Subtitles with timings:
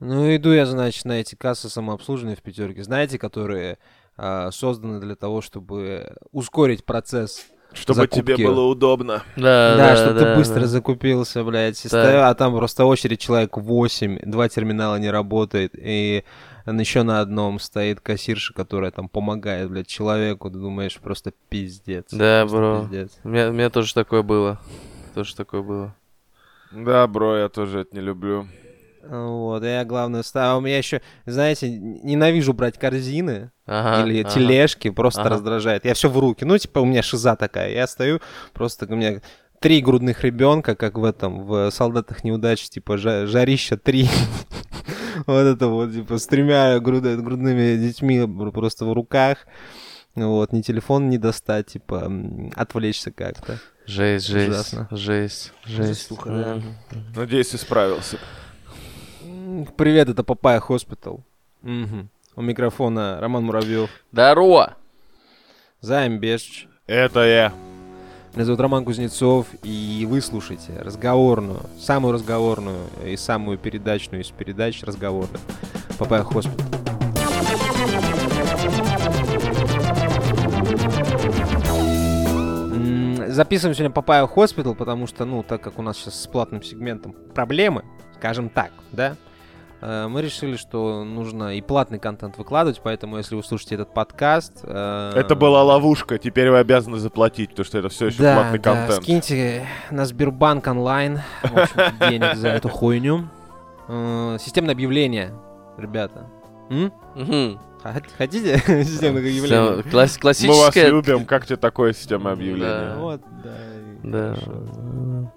[0.00, 3.78] Ну, иду я, значит, на эти кассы самообслуживания в пятерке, знаете, которые
[4.16, 8.34] а, созданы для того, чтобы ускорить процесс Чтобы закупки.
[8.36, 9.22] тебе было удобно.
[9.36, 10.66] Да, Да, да, чтобы да, ты быстро да.
[10.66, 11.84] закупился, блядь.
[11.84, 12.02] и Да.
[12.02, 16.24] стою, а там просто очередь человек 8, два терминала не работает, и
[16.66, 20.48] еще на одном стоит кассирша, которая там помогает, блядь, человеку.
[20.50, 22.06] Ты думаешь, просто пиздец.
[22.12, 22.80] Да, просто бро.
[22.82, 23.18] пиздец.
[23.24, 24.60] У меня, у меня тоже такое было.
[25.14, 25.94] Тоже такое было.
[26.70, 28.46] Да, бро, я тоже это не люблю.
[29.08, 30.58] Вот, я главное ставил.
[30.58, 34.30] У меня еще, знаете, ненавижу брать корзины Ага, или ага.
[34.30, 35.30] тележки, просто Ага.
[35.30, 35.84] раздражает.
[35.84, 36.44] Я все в руки.
[36.44, 37.72] Ну, типа, у меня шиза такая.
[37.72, 38.20] Я стою,
[38.52, 39.20] просто у меня
[39.60, 44.08] три грудных ребенка, как в этом, в солдатах неудач, типа, жа- жарища три.
[45.26, 49.38] Вот это вот, типа, с тремя груд- грудными детьми просто в руках.
[50.14, 52.10] Вот, ни телефон не достать, типа,
[52.54, 53.58] отвлечься как-то.
[53.86, 54.88] Жесть, жесть, Ужасно.
[54.90, 56.06] жесть, жесть.
[56.06, 56.62] Сука, да.
[57.16, 58.18] Надеюсь, исправился.
[59.66, 61.24] Привет, это Papaya Hospital.
[61.62, 62.10] Мгм.
[62.36, 63.90] У микрофона Роман Муравьев.
[64.12, 64.76] Здорово!
[65.80, 66.66] Займ Бешч.
[66.86, 67.52] Это я.
[68.34, 74.84] Меня зовут Роман Кузнецов, и вы слушаете разговорную, самую разговорную и самую передачную из передач
[74.84, 75.40] разговорных
[75.98, 76.66] Papaya Hospital.
[83.26, 87.12] Записываем сегодня Papaya Hospital, потому что, ну, так как у нас сейчас с платным сегментом
[87.34, 87.84] проблемы,
[88.14, 89.16] скажем так, да,
[89.80, 94.60] мы решили, что нужно и платный контент выкладывать, поэтому если вы слушаете этот подкаст...
[94.64, 98.58] э, Это была ловушка, теперь вы обязаны заплатить, потому что это все еще да, платный
[98.58, 99.02] да, контент.
[99.04, 103.28] скиньте на Сбербанк онлайн в общем-то, денег за эту хуйню.
[103.88, 105.32] Э, Системное объявление,
[105.76, 106.26] ребята.
[106.70, 106.92] М?
[108.18, 109.46] Хотите системных объявлений?
[109.82, 110.88] Всё, класс- Мы вас классическое...
[110.90, 111.24] любим.
[111.24, 112.32] Как тебе такое система Да.
[112.32, 112.94] объявления?
[112.96, 113.50] Вот, да.
[114.02, 114.34] и Да.
[114.34, 115.32] хорошо.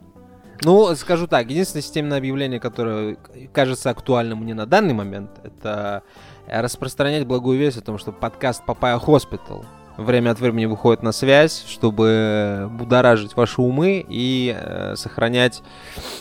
[0.63, 3.17] Ну, скажу так, единственное системное объявление, которое
[3.51, 6.03] кажется актуальным мне на данный момент, это
[6.45, 9.65] э, распространять благую весть о том, что подкаст Papaya Hospital
[9.97, 15.61] время от времени выходит на связь, чтобы будоражить ваши умы и э, сохранять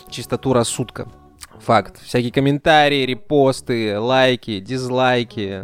[0.09, 1.09] чистоту рассудка.
[1.61, 2.01] Факт.
[2.03, 5.63] Всякие комментарии, репосты, лайки, дизлайки,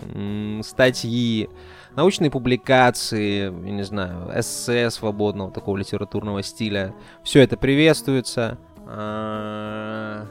[0.62, 1.48] статьи,
[1.94, 6.94] научные публикации, я не знаю, эссе свободного такого литературного стиля.
[7.24, 8.58] Все это приветствуется.
[8.86, 10.26] А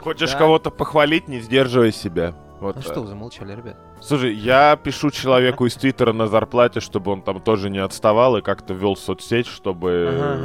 [0.00, 0.38] Хочешь Да.
[0.38, 2.34] кого-то похвалить, не сдерживай себя.
[2.60, 2.76] Вот.
[2.76, 2.80] э.
[2.80, 3.76] что вы замолчали, ребят?
[4.00, 8.42] Слушай, я пишу человеку из Твиттера на зарплате, чтобы он там тоже не отставал и
[8.42, 10.44] как-то вел соцсеть, чтобы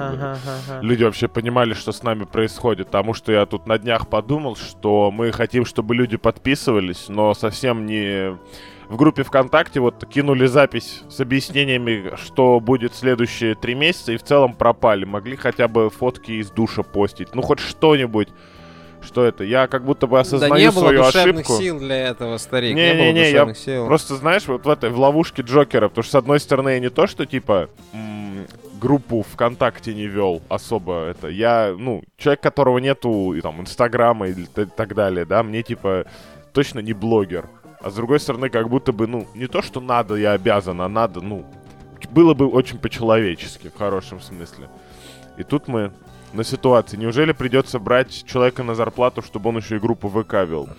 [0.82, 2.88] люди вообще понимали, что с нами происходит.
[2.88, 7.86] Потому что я тут на днях подумал, что мы хотим, чтобы люди подписывались, но совсем
[7.86, 8.38] не...
[8.94, 14.24] В группе ВКонтакте вот кинули запись с объяснениями, что будет следующие три месяца, и в
[14.24, 15.04] целом пропали.
[15.04, 17.34] Могли хотя бы фотки из душа постить.
[17.34, 18.28] Ну, хоть что-нибудь.
[19.02, 19.46] Что это?
[19.46, 21.54] Я как будто бы осознаю да не было свою ошибку.
[21.54, 22.76] сил для этого, старик.
[22.76, 23.88] Не, Не, не, не, я сил.
[23.88, 26.92] Просто знаешь, вот в этой в ловушке Джокера, потому что с одной стороны я не
[26.92, 28.46] то, что типа м,
[28.80, 31.30] группу ВКонтакте не вел особо это.
[31.30, 34.36] Я, ну, человек, которого нету и, там Инстаграма и
[34.78, 36.06] так далее, да, мне типа
[36.54, 37.50] точно не блогер.
[37.84, 40.88] А с другой стороны, как будто бы, ну, не то, что надо, я обязан, а
[40.88, 41.46] надо, ну,
[42.12, 44.70] было бы очень по-человечески, в хорошем смысле.
[45.38, 45.92] И тут мы
[46.32, 46.96] на ситуации.
[46.96, 50.70] Неужели придется брать человека на зарплату, чтобы он еще и группу ВК вел?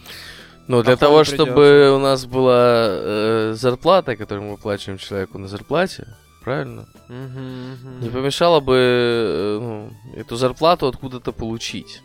[0.66, 1.44] Ну, для Походу того, придётся.
[1.44, 6.06] чтобы у нас была э, зарплата, которую мы выплачиваем человеку на зарплате,
[6.42, 6.86] правильно?
[7.09, 8.00] Мгм, мгм.
[8.00, 12.03] Не помешало бы э, ну, эту зарплату откуда-то получить.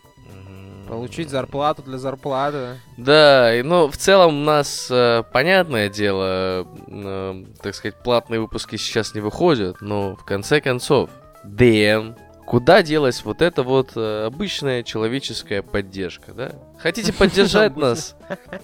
[0.89, 2.79] Получить зарплату для зарплаты.
[2.97, 8.75] Да, и, ну, в целом у нас, э, понятное дело, э, так сказать, платные выпуски
[8.75, 11.11] сейчас не выходят, но в конце концов,
[11.43, 12.15] Дэн,
[12.47, 16.53] куда делась вот эта вот э, обычная человеческая поддержка, да?
[16.79, 18.15] Хотите поддержать нас?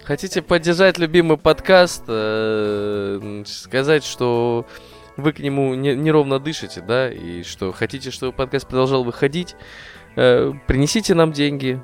[0.03, 2.03] Хотите поддержать любимый подкаст?
[2.07, 4.65] э, сказать, что
[5.17, 9.55] вы к нему не- неровно дышите, да, и что хотите, чтобы подкаст продолжал выходить,
[10.15, 11.79] э, принесите нам деньги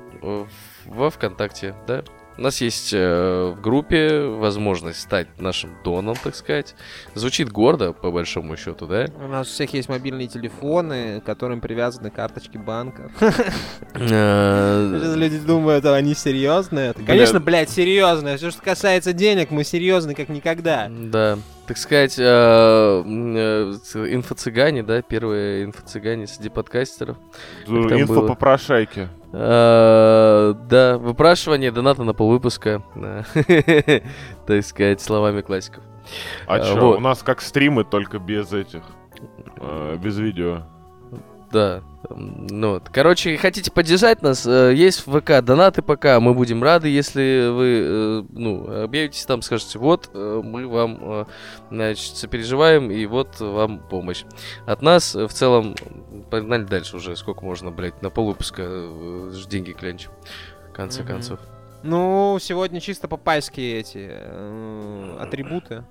[0.86, 2.02] во ВКонтакте, да.
[2.38, 6.74] У нас есть э, в группе возможность стать нашим доном, так сказать.
[7.14, 9.06] Звучит гордо, по большому счету, да?
[9.22, 13.10] У нас у всех есть мобильные телефоны, к которым привязаны карточки банка.
[13.94, 16.94] Э, Люди думают, а они серьезные.
[16.94, 18.38] Конечно, блядь, серьезные.
[18.38, 20.88] Все, что касается денег, мы серьезны как никогда.
[20.90, 23.04] Да, так сказать, э, э,
[24.10, 27.16] инфо-цыгане, да, первые инфо-цыгане среди подкастеров.
[27.66, 28.28] там Инфо было?
[28.28, 29.08] по прошайке.
[29.32, 32.82] Э, Да, выпрашивание доната на полвыпуска,
[34.46, 35.84] так сказать, словами классиков.
[36.46, 36.98] А чё, вот.
[36.98, 38.82] у нас как стримы, только без этих,
[39.58, 40.64] э, без видео.
[41.52, 41.82] Да.
[42.10, 42.88] Ну, вот.
[42.88, 47.82] Короче, хотите поддержать нас, э, есть в ВК донаты пока, мы будем рады, если вы,
[47.84, 51.26] э, ну, объявитесь там, скажете, вот, э, мы вам,
[51.70, 54.24] значит, сопереживаем, и вот вам помощь.
[54.66, 55.76] От нас, в целом,
[56.30, 58.62] погнали дальше уже, сколько можно, блядь, на полвыпуска
[59.48, 60.10] деньги клянчим,
[60.70, 61.08] в конце Мгм.
[61.08, 61.40] концов.
[61.84, 65.84] Ну, сегодня чисто папайские эти э, атрибуты.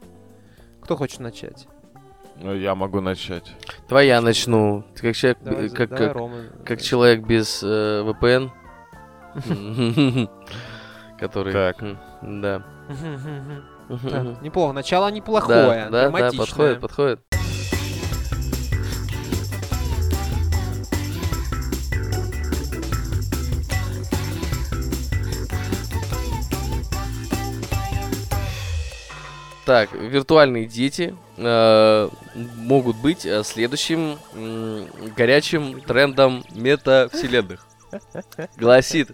[0.82, 1.68] Кто хочет начать?
[2.42, 3.52] Ну, Я могу начать.
[3.88, 4.84] Давай я начну.
[4.96, 6.38] Ты как человек, Давай, как, давай, как, Рома.
[6.66, 8.50] как человек без э, VPN,
[11.20, 11.54] который...
[11.54, 11.82] Так.
[11.82, 11.98] м,
[12.42, 12.64] Да.
[14.42, 14.74] Неплохо.
[14.74, 15.90] Начало неплохое.
[15.92, 17.20] Да, подходит, подходит.
[29.72, 32.10] Так, виртуальные дети э,
[32.58, 34.86] могут быть э, следующим м,
[35.16, 37.66] горячим трендом метавселенных.
[38.58, 39.12] Гласит,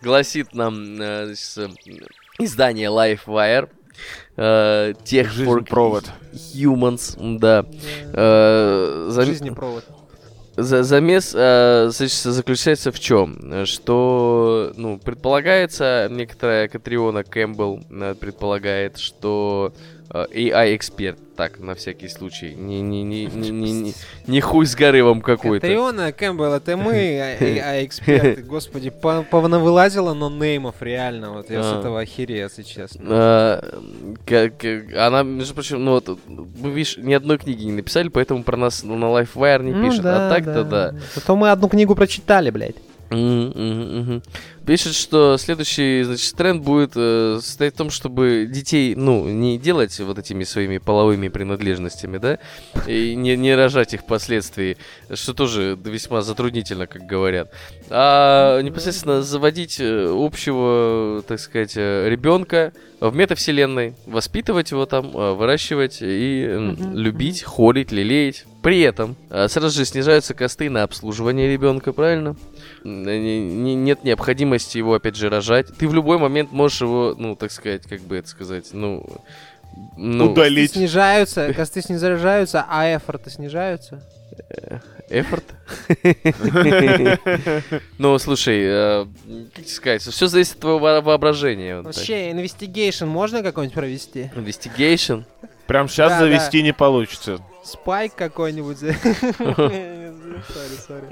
[0.00, 1.68] гласит нам э, с, э,
[2.38, 3.68] издание LifeWire.
[4.38, 6.04] Э, for провод.
[6.54, 7.66] Humans, да.
[8.14, 9.84] Э, зам- Жизни провод.
[10.56, 13.66] за- замес э, заключается в чем?
[13.66, 22.54] Что, ну, предполагается, некоторая Катриона Кэмпбелл э, предполагает, что э, AI-эксперт, так, на всякий случай,
[22.54, 23.94] не, не, не, не, не, не,
[24.26, 25.66] не хуй с горы вам какой-то.
[25.66, 27.36] Катриона, Кэмпбелл, это мы, а,
[27.70, 28.42] а эксперты.
[28.48, 31.32] Господи, по- повнавылазила нонеймов, реально.
[31.32, 31.78] Вот я с А.
[31.80, 33.04] этого охерею, если честно.
[33.08, 33.80] А,
[34.96, 38.82] она, между прочим, ну вот, мы, видишь, ни одной книги не написали, поэтому про нас
[38.82, 40.04] на LifeWire не Ну пишет.
[40.06, 40.94] а так-то да.
[41.14, 42.76] Зато мы одну книгу прочитали, блядь.
[44.68, 49.98] Пишет, что следующий, значит, тренд будет э, состоять в том, чтобы детей, ну, не делать
[49.98, 52.38] вот этими своими половыми принадлежностями, да,
[52.86, 54.76] и не, не рожать их впоследствии,
[55.14, 57.50] что тоже весьма затруднительно, как говорят,
[57.88, 65.98] а непосредственно заводить э, общего, так сказать, ребенка в метавселенной, воспитывать его там, э, выращивать
[66.00, 68.44] и Мгм, любить, холить, лелеять.
[68.62, 72.36] При этом э, сразу же снижаются косты на обслуживание ребенка, правильно?
[72.84, 75.68] Нет необходимости его опять же рожать.
[75.76, 79.04] Ты в любой момент можешь его, ну, так сказать, как бы это сказать, ну...
[79.96, 80.70] ну Удалить.
[80.70, 84.02] Cost ы снижаются, cost ы снижаются, а effort ы снижаются.
[85.10, 85.44] Effort?
[87.98, 89.06] Ну, слушай, э,
[89.54, 91.80] как тебе сказать, все зависит от твоего во- воображения.
[91.80, 94.30] Вообще, investigation можно какой-нибудь провести?
[94.34, 95.24] Investigation.
[95.66, 97.40] Прям сейчас завести не получится.
[97.64, 98.78] Spike какой-нибудь.
[100.46, 101.04] Sorry, sorry.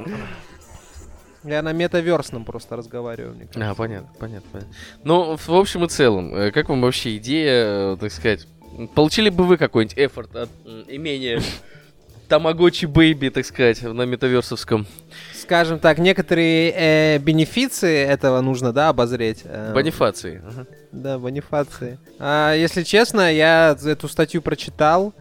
[1.46, 3.70] Я на метаверсном просто разговариваю, мне кажется.
[3.70, 4.74] А, понятно, понятно, понятно.
[5.04, 8.46] Ну, в общем и целом, э, как вам вообще идея, э, так сказать,
[8.94, 10.50] получили бы вы какой-нибудь эфорт от
[10.88, 11.40] имения
[12.28, 14.86] Тамагочи Бэйби, так сказать, на метаверсовском?
[15.32, 19.42] Скажем так, некоторые э, бенефиции этого нужно, да, обозреть.
[19.44, 20.42] Э, Бонифации.
[20.44, 20.66] ага.
[20.90, 21.98] Да, бонифации.
[22.18, 25.14] А, если честно, я эту статью прочитал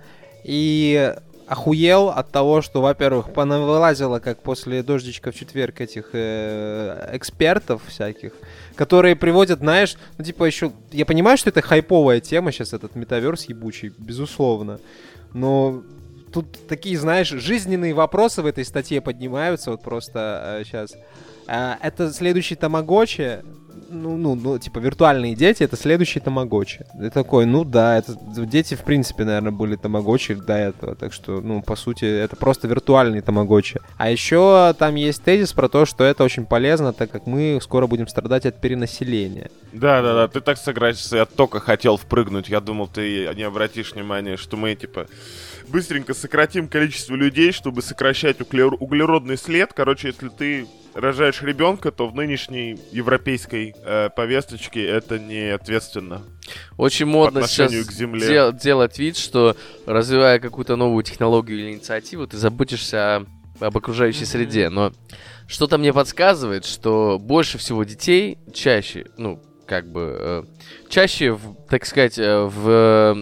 [0.43, 1.13] и
[1.47, 8.33] охуел от того, что, во-первых, понавылазило, как после дождичка в четверг этих э, экспертов всяких,
[8.75, 13.45] которые приводят, знаешь, ну типа еще, я понимаю, что это хайповая тема сейчас, этот метаверс
[13.45, 14.79] ебучий, безусловно,
[15.33, 15.83] но
[16.33, 20.93] тут такие, знаешь, жизненные вопросы в этой статье поднимаются, вот просто сейчас.
[21.47, 23.43] это следующий Тамагочи,
[23.89, 26.85] ну, ну, ну, типа, виртуальные дети— это следующий Тамагочи.
[26.99, 31.41] Ты такой, ну да, это дети, в принципе, наверное, были Тамагочи до этого, так что,
[31.41, 33.79] ну, по сути, это просто виртуальный Тамагочи.
[33.97, 37.87] А еще там есть тезис про то, что это очень полезно, так как мы скоро
[37.87, 39.49] будем страдать от перенаселения.
[39.73, 43.93] Да, да, да, ты так сыграешься, я только хотел впрыгнуть, я думал, ты не обратишь
[43.93, 45.07] внимания, что мы, типа,
[45.67, 49.73] быстренько сократим количество людей, чтобы сокращать углер- углеродный след.
[49.73, 56.23] Короче, если ты рожаешь ребенка, то в нынешней европейской э, повесточке это не ответственно.
[56.77, 58.27] Очень модно По сейчас отношению к Земле.
[58.27, 63.25] дел- делать вид, что развивая какую-то новую технологию или инициативу, ты заботишься о-
[63.67, 64.27] об окружающей Мгм.
[64.27, 64.69] среде.
[64.69, 64.93] Но
[65.47, 70.43] что-то мне подсказывает, что больше всего детей чаще, ну, как бы, э,
[70.89, 73.15] чаще, в, так сказать, э, в,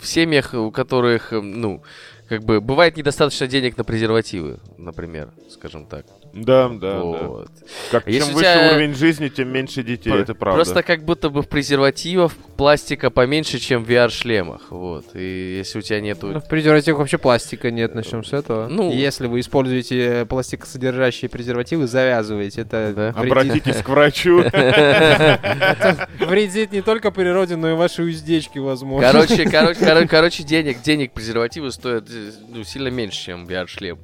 [0.00, 1.82] в семьях, у которых, э, ну,
[2.28, 6.06] как бы, бывает недостаточно денег на презервативы, например, скажем так.
[6.36, 6.98] Да, да, да.
[7.00, 7.48] Вот.
[7.90, 10.56] Как, Если чем выше тебя- уровень жизни, тем меньше детей, Про- это правда.
[10.64, 14.70] Просто как будто бы в презервативах пластика поменьше, чем в VR-шлемах.
[14.70, 15.06] Вот.
[15.14, 16.26] И если у тебя нету...
[16.28, 18.68] Ну, в презервативах вообще пластика нет, начнем с этого.
[18.68, 18.92] Ну.
[18.92, 22.60] Если вы используете пластикосодержащие презервативы, завязывайте.
[22.62, 23.12] Это Да.
[23.20, 23.32] вредит.
[23.32, 24.42] Обратитесь к врачу.
[26.20, 29.10] Вредит не только природе, но и вашей уздечке, возможно.
[29.10, 33.98] Короче, короче, коро- короче, денег, денег презервативы стоят э, ну, сильно меньше, чем VR-шлем.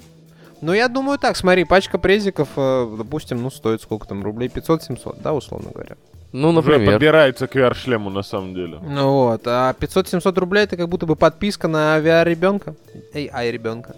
[0.63, 5.21] Ну, я думаю так, смотри, пачка презиков, э, допустим, ну, стоит сколько там, рублей 500-700,
[5.21, 5.97] да, условно говоря.
[6.33, 6.93] Ну, Уже например.
[6.93, 8.79] подбирается к VR-шлему на самом деле.
[8.81, 12.75] Ну вот, а 500-700 рублей это как будто бы подписка на VR-ребенка.
[13.13, 13.97] Эй, ай, ребенка.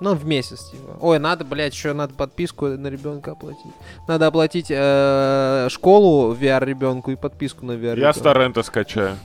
[0.00, 0.96] Ну, в месяц, типа.
[1.00, 3.72] Ой, надо, блядь, еще надо подписку на ребенка оплатить.
[4.06, 7.98] Надо оплатить э, школу VR ребенку и подписку на VR.
[7.98, 9.16] Я с торрента скачаю.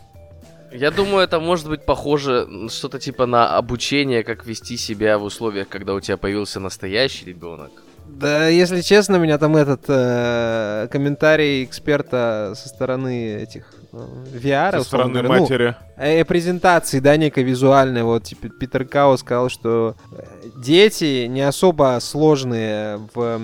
[0.73, 5.67] Я думаю, это может быть похоже что-то типа на обучение, как вести себя в условиях,
[5.69, 7.71] когда у тебя появился настоящий ребенок.
[8.05, 13.97] Да, если честно, меня там этот э, комментарий эксперта со стороны этих э,
[14.35, 15.75] VR, Со стороны говоря, ну, матери.
[15.97, 20.23] э, презентации, да, некой визуальной, вот, типа, Питер Као сказал, что э,
[20.57, 23.39] дети не особо сложные в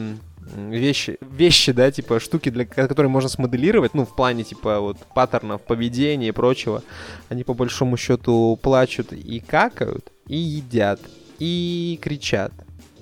[0.55, 4.97] вещи, вещи, да, типа, штуки, для, ко- которые можно смоделировать, ну, в плане, типа, вот,
[5.13, 6.83] паттернов поведения и прочего,
[7.29, 10.99] они, по большому счету, плачут и какают, и едят,
[11.39, 12.51] и кричат.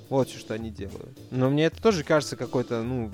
[0.10, 1.18] Вот что они делают.
[1.32, 3.12] Но мне это тоже кажется какой-то, ну,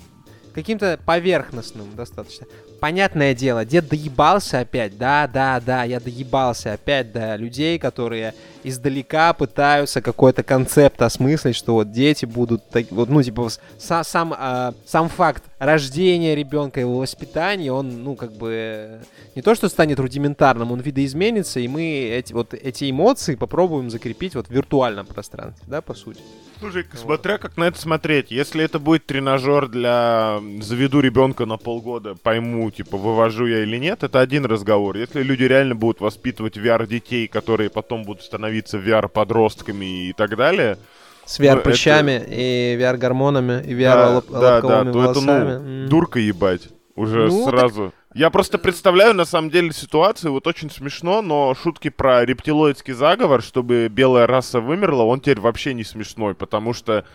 [0.54, 2.46] каким-то поверхностным достаточно.
[2.80, 9.34] Понятное дело, дед доебался опять, да, да, да, я доебался опять до людей, которые издалека
[9.34, 14.34] пытаются какой-то концепт осмыслить, что вот дети будут, так- вот, ну, типа, с- са- сам,
[14.38, 19.00] а, сам факт рождения ребенка, его воспитания, он, ну, как бы,
[19.36, 24.36] не то, что станет рудиментарным, он видоизменится, и мы эти, вот эти эмоции попробуем закрепить
[24.36, 26.22] вот в виртуальном пространстве, да, по сути.
[26.60, 28.32] Слушай, смотря как на это смотреть.
[28.32, 34.04] Если это будет тренажер для заведу ребенка на полгода, пойму, типа, вывожу я или нет,
[34.04, 34.96] это один разговор.
[34.96, 40.78] Если люди реально будут воспитывать VR-детей, которые потом будут становиться VR-подростками и так далее,
[41.26, 45.22] С Ну, VR-прыщами и VR-гормонами, и да, да, да, VR-лобковыми то это,
[45.62, 46.70] ну, дурка ебать.
[46.96, 47.94] Уже Ну, так- сразу.
[48.14, 53.42] Я просто представляю, на самом деле, ситуацию, вот очень смешно, но шутки про рептилоидский заговор,
[53.42, 57.06] чтобы белая раса вымерла, он теперь вообще не смешной, потому что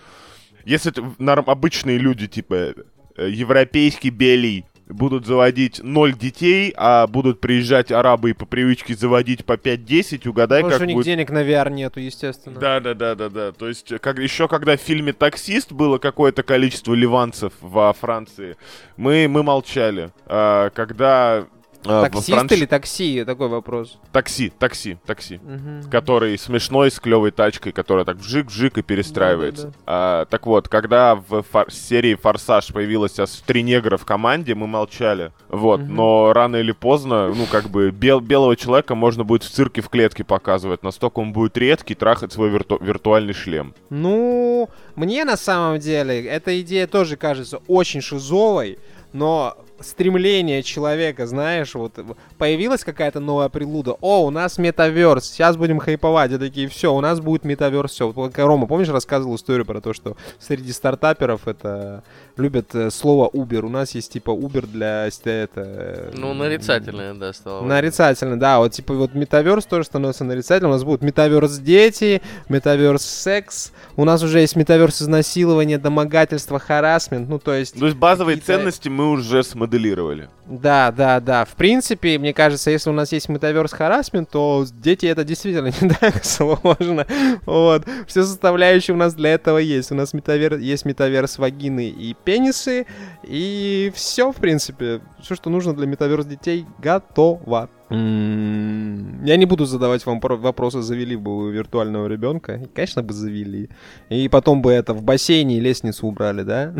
[0.65, 2.75] если это норм- обычные люди, типа
[3.17, 9.45] э, европейский белый, будут заводить ноль детей, а будут приезжать арабы и по привычке заводить
[9.45, 11.07] по 5-10, угадай, Потому как что у них будет...
[11.07, 12.59] денег на VR нету, естественно.
[12.59, 13.53] Да, да, да, да, да.
[13.53, 18.57] То есть, как, еще когда в фильме Таксист было какое-то количество ливанцев во Франции,
[18.97, 20.11] мы, мы молчали.
[20.27, 21.47] А, когда
[21.83, 23.25] Таксист Франш- или такси?
[23.25, 23.99] Такой вопрос.
[24.13, 25.41] Такси, такси, такси.
[25.43, 25.91] Мгм.
[25.91, 29.67] Который смешной, с клевой тачкой, которая так вжик-вжик и перестраивается.
[29.69, 29.83] Да-да-да.
[29.87, 34.67] А, так вот, когда в фор- серии Форсаж появилось аж три негра в команде, мы
[34.67, 35.33] молчали.
[35.49, 35.95] Вот, Мгм.
[35.95, 39.89] но рано или поздно, ну, как бы, бел- белого человека можно будет в цирке в
[39.89, 40.83] клетке показывать.
[40.83, 43.75] Настолько он будет редкий, трахать свой вирту- виртуальный шлем.
[43.91, 48.79] Ну, мне на самом деле эта идея тоже кажется очень шизовой,
[49.13, 51.93] но стремление человека, знаешь, вот
[52.39, 53.93] появилась какая-то новая прилуда.
[54.01, 56.33] О, у нас метаверс, сейчас будем хайповать.
[56.33, 58.11] И такие, все, у нас будет метаверс, все.
[58.11, 62.03] Вот как Рома, помнишь, рассказывал историю про то, что среди стартаперов это
[62.37, 63.61] любят э, слово Uber.
[63.65, 65.63] У нас есть типа Uber для ст- это...
[65.65, 67.65] э, Ну, нарицательное, да, стало.
[67.65, 68.59] Нарицательно, да.
[68.59, 70.71] Вот типа вот метаверс тоже становится нарицательным.
[70.71, 73.73] У нас будут метаверс дети, метаверс секс.
[73.97, 77.29] У нас уже есть метаверс изнасилование, домогательство, харасмент.
[77.29, 77.79] Ну, то есть...
[77.79, 80.29] То есть базовые ценности мы уже смоделировали.
[80.47, 81.45] Да, да, да.
[81.45, 85.91] В принципе, мне кажется, если у нас есть метаверс харасмент, то дети это действительно не
[85.91, 87.07] так сложно.
[87.45, 87.85] Вот.
[88.07, 89.93] Все составляющие у нас для этого есть.
[89.93, 90.59] У нас метавер...
[90.59, 92.87] есть метаверс вагины и пенисы.
[93.23, 95.01] И все, в принципе.
[95.21, 97.69] Все, что нужно для метаверс детей, готово.
[97.91, 102.61] Я не буду задавать вам про- вопросы, завели бы вы виртуального ребенка.
[102.75, 103.71] Конечно, бы завели.
[104.11, 106.75] И потом бы это в бассейне лестницу убрали, да?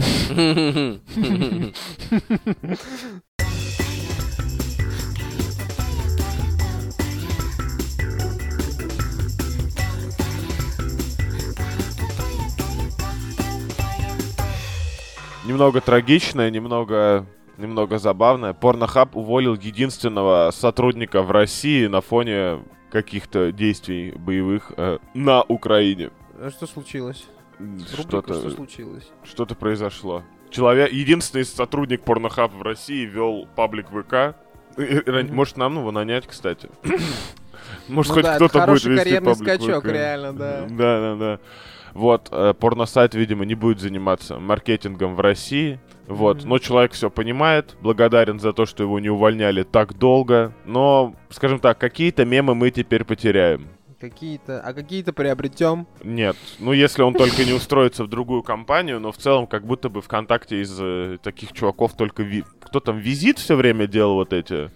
[15.47, 17.27] Немного трагичное, немного,
[17.59, 18.53] немного забавное.
[18.55, 26.11] Порнохаб уволил единственного сотрудника в России на фоне каких-то действий боевых э, на Украине.
[26.41, 27.27] А Что случилось?
[27.93, 29.11] Что-то что случилось?
[29.25, 30.23] что-то произошло.
[30.51, 34.37] Человек, единственный сотрудник порнохаб в России вел паблик ВК.
[34.77, 35.35] Мгм.
[35.35, 36.71] Может, нам его нанять, кстати?
[37.89, 39.91] Может, Ну хоть да, кто-то будет вести карьерный паблик скачок, ВК.
[39.91, 40.67] реально, да.
[40.71, 41.41] Да, да, да.
[41.95, 45.81] Вот, э, порносайт, видимо, не будет заниматься маркетингом в России.
[46.09, 50.53] Вот, но человек все понимает, благодарен за то, что его не увольняли так долго.
[50.65, 53.69] Но, скажем так, какие-то мемы мы теперь потеряем.
[54.01, 55.87] Какие-то, а какие-то приобретем.
[56.05, 59.89] Нет, ну если он только не устроится в другую компанию, но в целом как будто
[59.89, 62.23] бы ВКонтакте из э, таких чуваков только...
[62.23, 64.71] ви- Кто там, визит все время делал вот эти?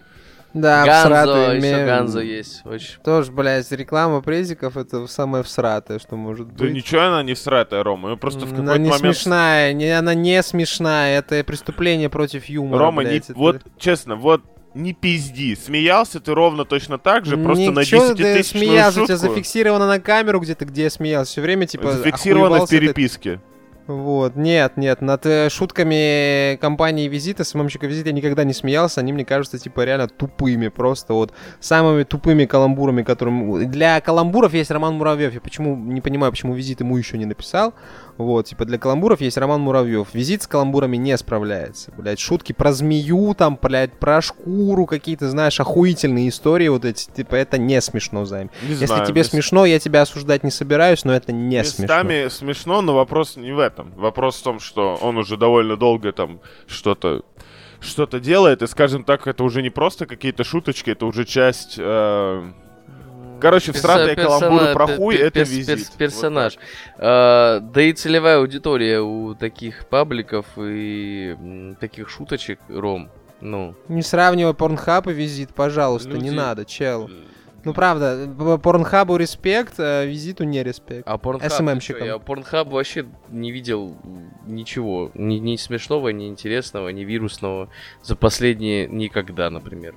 [0.55, 1.87] Да, Ганзо, еще мем.
[1.87, 2.61] Ганзо есть.
[2.67, 3.01] Очень.
[3.03, 6.75] Тоже, блядь, реклама презиков это самое всратое, что может Да быть.
[6.75, 8.11] ничего она не сратая, Рома.
[8.11, 9.17] Ее просто в Она какой-то не момент...
[9.17, 14.17] смешная, не, она не смешная, это преступление против юмора, Рома, не- блядь, это- вот, честно,
[14.17, 14.43] вот
[14.75, 15.55] не пизди.
[15.55, 19.17] Смеялся ты ровно точно так же, просто на Ничего, 10 ты тысячную смеялся, у тебя
[19.17, 19.29] шутку.
[19.35, 21.31] зафиксировано на камеру где-то, где я смеялся.
[21.33, 23.41] Все время, типа, Зафиксировано в охуевался ты- переписке.
[23.89, 29.13] Вот, нет, нет, над э, шутками компании Визита, СММщика Визита я никогда не смеялся, они
[29.13, 33.69] мне кажутся, типа, реально тупыми, просто вот самыми тупыми каламбурами, которым...
[33.71, 37.75] Для каламбуров есть Роман Муравьев, я почему, не понимаю, почему Визит ему еще не написал,
[38.23, 42.73] вот, типа, для каламбуров есть Роман Муравьев, Визит с каламбурами не справляется, блядь, шутки про
[42.73, 48.25] змею, там, блядь, про шкуру, какие-то, знаешь, охуительные истории вот эти, типа, это не смешно,
[48.25, 48.51] Займ.
[48.63, 51.83] Не Если знаю, тебе мес- смешно, я тебя осуждать не собираюсь, но это не смешно.
[51.85, 53.93] Местами смешно, но вопрос не в этом.
[53.97, 57.23] Вопрос в том, что он уже довольно долго там что-то
[57.81, 61.75] что-то делает, и, скажем так, это уже не просто какие-то шуточки, это уже часть...
[61.79, 62.53] э,
[63.43, 65.89] Короче, всратые Персона- каламбуры про хуй— это визит.
[65.89, 66.59] Вот персонаж.
[66.97, 71.37] А, да и целевая аудитория у таких пабликов и
[71.81, 73.75] таких шуточек, Ром, ну...
[73.89, 77.11] Не сравнивай Порнхаб и Визит, пожалуйста, не Люди- надо, чел.
[77.65, 78.29] Ну правда,
[78.61, 81.05] Порнхабу респект, а Визиту не респект.
[81.07, 83.97] А Порнхаб, я Порнхаб вообще не видел
[84.47, 87.69] ничего, ни, ни смешного, ни интересного, ни вирусного
[88.03, 89.95] за последние никогда, например.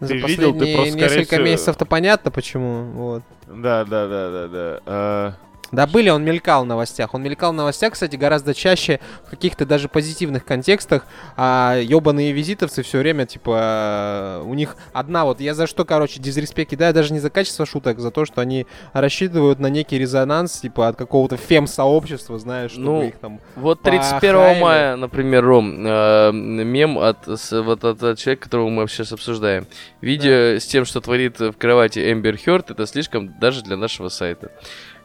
[0.00, 2.84] За Ты видел, ты просто, несколько всего- месяцев-то понятно почему.
[2.92, 3.22] Вот.
[3.46, 4.80] Да, да, да, да, да.
[4.86, 5.32] Э,
[5.72, 7.14] Да, были, он мелькал в новостях.
[7.14, 11.04] Он мелькал в новостях, кстати, гораздо чаще в каких-то даже позитивных контекстах.
[11.36, 16.70] А ебаные визитовцы все время, типа, у них одна вот, я за что, короче, дизреспект
[16.70, 20.88] кидаю, даже не за качество шуток, за то, что они рассчитывают на некий резонанс, типа,
[20.88, 23.40] от какого-то фем-сообщества, знаешь, чтобы Ну, их там...
[23.56, 24.60] Вот 31 Пахали.
[24.60, 29.66] мая, например, Ром, э, мем от, с- вот от, от человека, которого мы сейчас обсуждаем.
[30.00, 34.50] Видео с тем, что творит в кровати Эмбер Хёрд, это слишком даже для нашего сайта.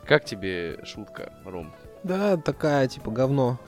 [0.06, 1.74] Как тебе шутка, Ром?
[2.04, 3.60] Да, такая, типа, говно.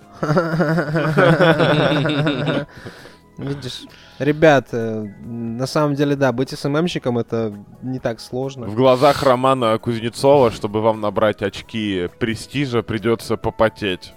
[3.38, 3.86] Видишь,
[4.20, 8.68] ребят, э, на самом деле, да, быть СММщиком это не так сложно.
[8.68, 14.14] В глазах Романа Кузнецова, чтобы вам набрать очки престижа, придется попотеть.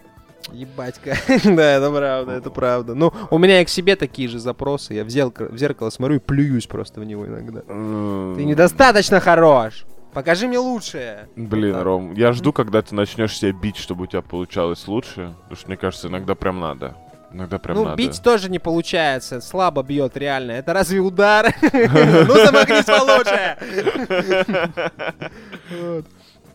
[0.53, 1.17] Ебать-ка.
[1.45, 2.95] да, это правда, это правда.
[2.95, 4.95] Ну, у меня и к себе такие же запросы.
[4.95, 7.61] Я в зеркало, в зеркало смотрю и плююсь просто в него иногда.
[7.62, 9.87] Ты недостаточно хорош.
[10.17, 11.29] Покажи мне лучшее.
[11.37, 11.83] Блин, Вот.
[11.83, 15.35] Ром, я жду, когда ты начнешь себя бить, чтобы у тебя получалось лучше.
[15.43, 16.97] Потому что, мне кажется, иногда прям надо.
[17.35, 17.97] Иногда прям ну, надо.
[17.99, 19.43] бить тоже не получается.
[19.43, 20.53] Слабо бьет, реально.
[20.53, 21.55] Это разве удар?
[21.61, 23.59] Ну, замогнись получше.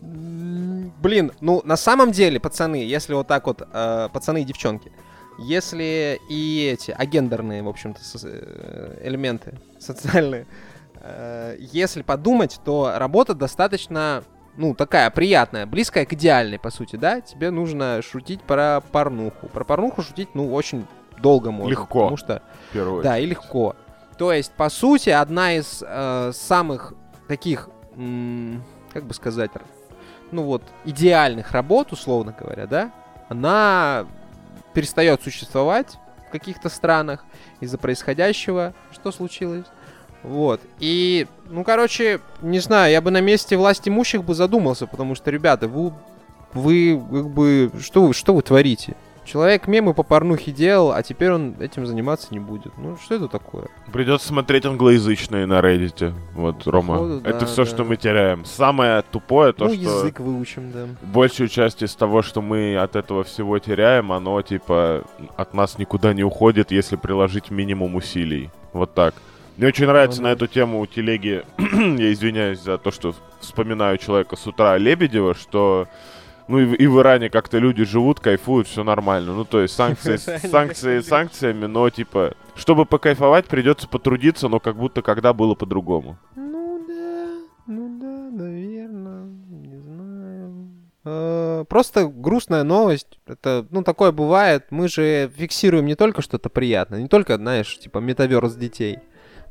[0.00, 4.90] Блин, ну, на самом деле, пацаны, если вот так вот, э, пацаны и девчонки,
[5.38, 10.48] если и эти агендерные, в общем-то, э, элементы социальные,
[11.58, 14.22] если подумать, то работа достаточно,
[14.56, 17.20] ну, такая приятная, близкая к идеальной, по сути, да?
[17.20, 19.48] Тебе нужно шутить про порнуху.
[19.48, 20.86] Про порнуху шутить, ну, очень
[21.18, 21.70] долго можно.
[21.70, 22.00] Легко.
[22.00, 23.24] Потому что первую да, очередь.
[23.24, 23.76] и легко.
[24.18, 26.94] То есть, по сути, одна из э, самых
[27.28, 28.62] таких, м,
[28.92, 29.50] как бы сказать,
[30.30, 32.92] ну вот, идеальных работ, условно говоря, да,
[33.28, 34.06] она
[34.74, 37.24] перестает существовать в каких-то странах
[37.60, 38.74] из-за происходящего.
[38.92, 39.66] Что случилось?
[40.22, 40.60] Вот.
[40.78, 45.30] И, ну, короче, не знаю, я бы на месте власть имущих бы задумался, потому что,
[45.30, 45.92] ребята, вы,
[46.52, 48.96] вы как бы, что вы, что вы творите?
[49.24, 52.72] Человек мемы по порнухе делал, а теперь он этим заниматься не будет.
[52.76, 53.68] Ну, что это такое?
[53.92, 56.12] Придется смотреть англоязычные на Reddit.
[56.34, 56.94] Вот, Рома.
[56.94, 57.70] Походу, это да, все, да.
[57.70, 58.44] что мы теряем.
[58.44, 60.86] Самое тупое то, ну, что язык выучим, да.
[61.02, 65.04] большую часть из того, что мы от этого всего теряем, оно типа
[65.36, 68.50] от нас никуда не уходит, если приложить минимум усилий.
[68.72, 69.14] Вот так.
[69.56, 70.28] Мне очень нравится Ну да.
[70.30, 75.34] на эту тему у телеги, я извиняюсь за то, что вспоминаю человека с утра Лебедева,
[75.34, 75.88] что
[76.48, 79.32] ну и, в- и в Иране как-то люди живут, кайфуют, все нормально.
[79.34, 80.16] Ну, то есть санкции,
[80.48, 86.16] санкции санкциями, но типа, чтобы покайфовать, придется потрудиться, но как будто когда было по-другому.
[86.34, 87.28] Ну да,
[87.66, 90.68] ну да, наверное, не знаю.
[91.04, 93.18] Э, Просто грустная новость.
[93.26, 94.66] Это, ну, такое бывает.
[94.70, 98.98] Мы же фиксируем не только что-то приятное, не только, знаешь, типа метаверс детей,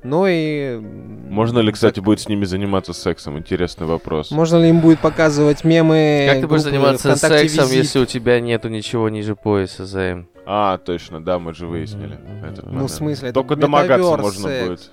[0.04, 0.78] но и...
[0.78, 3.38] м, Можно ли, кстати, так- будет с ними заниматься сексом?
[3.38, 4.32] Интересный вопрос.
[4.32, 7.84] Можно ли им будет показывать мемы Как ты будешь заниматься сексом, «Визит»?
[7.84, 10.28] если у тебя нету ничего ниже пояса, Займ?
[10.46, 12.18] А, точно, да, мы же выяснили.
[12.44, 14.68] Этот Ну, в смысле, это Только домогаться можно секс.
[14.68, 14.92] будет.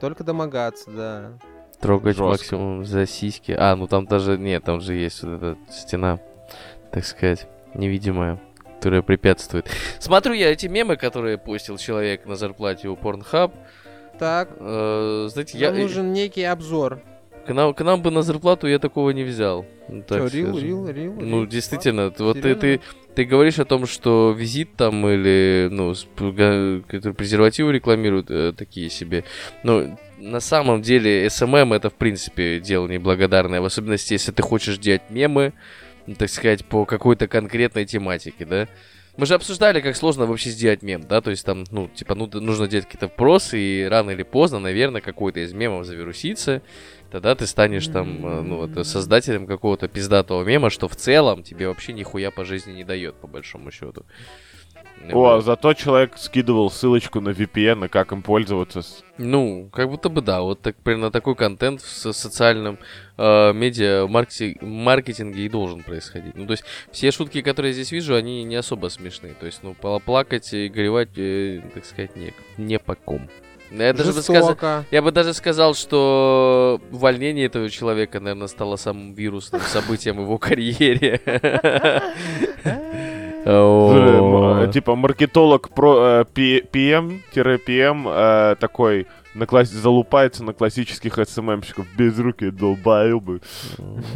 [0.00, 1.30] Только домогаться, да.
[1.80, 2.24] Трогать Жестко.
[2.30, 3.52] максимум за сиськи.
[3.58, 4.38] А, ну там даже...
[4.38, 6.18] Нет, там же есть вот эта стена,
[6.92, 8.40] так сказать, невидимая,
[8.76, 9.68] которая препятствует.
[9.98, 13.52] Смотрю я эти мемы, которые постил человек на зарплате у Pornhub.
[14.24, 14.48] Так.
[14.58, 15.82] Э, знаете, Нам я...
[15.82, 17.02] нужен некий обзор.
[17.46, 19.66] К нам, к нам бы на зарплату я такого не взял.
[19.90, 21.46] Ну, так Чё, рил, рил, рил, Ну, рил?
[21.46, 22.80] действительно, т- вот ты, ты,
[23.14, 25.92] ты говоришь о том, что визит там или, ну,
[27.12, 29.24] презервативы рекламируют э, такие себе.
[29.62, 33.60] Но на самом деле СММ это, в принципе, дело неблагодарное.
[33.60, 35.52] В особенности, если ты хочешь делать мемы,
[36.06, 38.68] ну, так сказать, по какой-то конкретной тематике, да?
[39.16, 41.20] Мы же обсуждали, как сложно вообще сделать мем, да?
[41.20, 45.00] То есть там, ну, типа, ну, нужно делать какие-то вопросы, и рано или поздно, наверное,
[45.00, 46.62] какой-то из мемов завирусится.
[47.12, 51.68] Тогда ты станешь там, э, ну, вот, создателем какого-то пиздатого мема, что в целом тебе
[51.68, 54.04] вообще нихуя по жизни не дает, по большому счету.
[55.12, 55.44] О, Вот.
[55.44, 58.82] зато человек скидывал ссылочку на VPN, и как им пользоваться.
[59.18, 62.78] Ну, как будто бы да, вот так, примерно такой контент в со- социальном
[63.18, 66.34] э, медиа маркетинг- маркетинге и должен происходить.
[66.34, 69.34] Ну, то есть все шутки, которые я здесь вижу, они не особо смешные.
[69.34, 73.28] То есть, ну, пла- плакать и горевать, э, так сказать, не, не по ком.
[73.70, 74.56] Я даже бы сказал,
[74.90, 81.20] я бы даже сказал, что увольнение этого человека, наверное, стало самым вирусным событием его карьере.
[84.64, 84.68] О.
[84.68, 87.22] Э, Типа маркетолог про э, PM-PM
[88.06, 89.68] э, такой на класс...
[89.68, 93.40] залупается на классических СММщиков без руки долбоебы.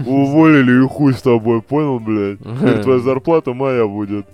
[0.05, 2.39] Уволили и хуй с тобой, понял, блядь?
[2.61, 4.27] Теперь твоя зарплата моя будет.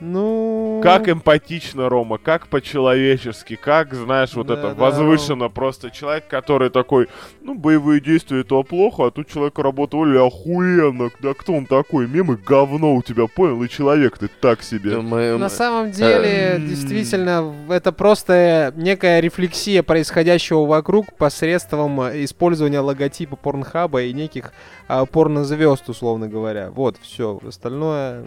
[0.00, 0.80] Ну...
[0.82, 5.48] Как эмпатично, Рома, как по-человечески, как, знаешь, вот Да, это да, возвышенно.
[5.48, 7.08] Просто человек, который такой,
[7.42, 11.10] ну, боевые действия это плохо, а тут человек работал охуенно.
[11.20, 12.06] Да кто он такой?
[12.06, 13.62] Мемы говно у тебя, понял?
[13.62, 14.92] И человек ты так себе.
[14.92, 16.68] Ну, мы- На мы- самом деле, Эм.
[16.68, 24.52] действительно, это просто некая рефлексия происходящего вокруг посредством э, использования логотипа порнхаба и неких
[24.90, 26.70] а, порнозвезд, условно говоря.
[26.70, 27.38] Вот, все.
[27.46, 28.24] Остальное...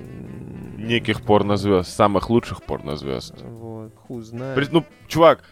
[0.77, 3.35] Неких порнозвезд, самых лучших порнозвезд.
[3.41, 4.55] Вот, хуй знает.
[4.55, 5.43] При- Ну, чувак,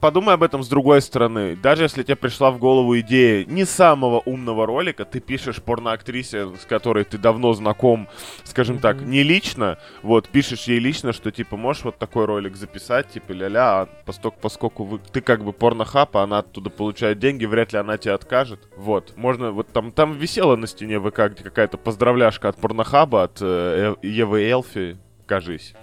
[0.00, 1.54] подумай об этом с другой стороны.
[1.54, 6.64] Даже если тебе пришла в голову идея не самого умного ролика, ты пишешь порноактрисе, с
[6.66, 8.08] которой ты давно знаком,
[8.42, 13.10] скажем так, не лично, вот, пишешь ей лично, что, типа, можешь вот такой ролик записать,
[13.10, 17.44] типа, ля-ля, а поскольку, поскольку вы, ты как бы порнохаб, а она оттуда получает деньги,
[17.44, 18.68] вряд ли она тебе откажет.
[18.76, 23.38] Вот, можно, вот там, там висела на стене ВК где какая-то поздравляшка от порнохаба, от
[23.40, 25.74] э, Э- Евы Элфи, кажись.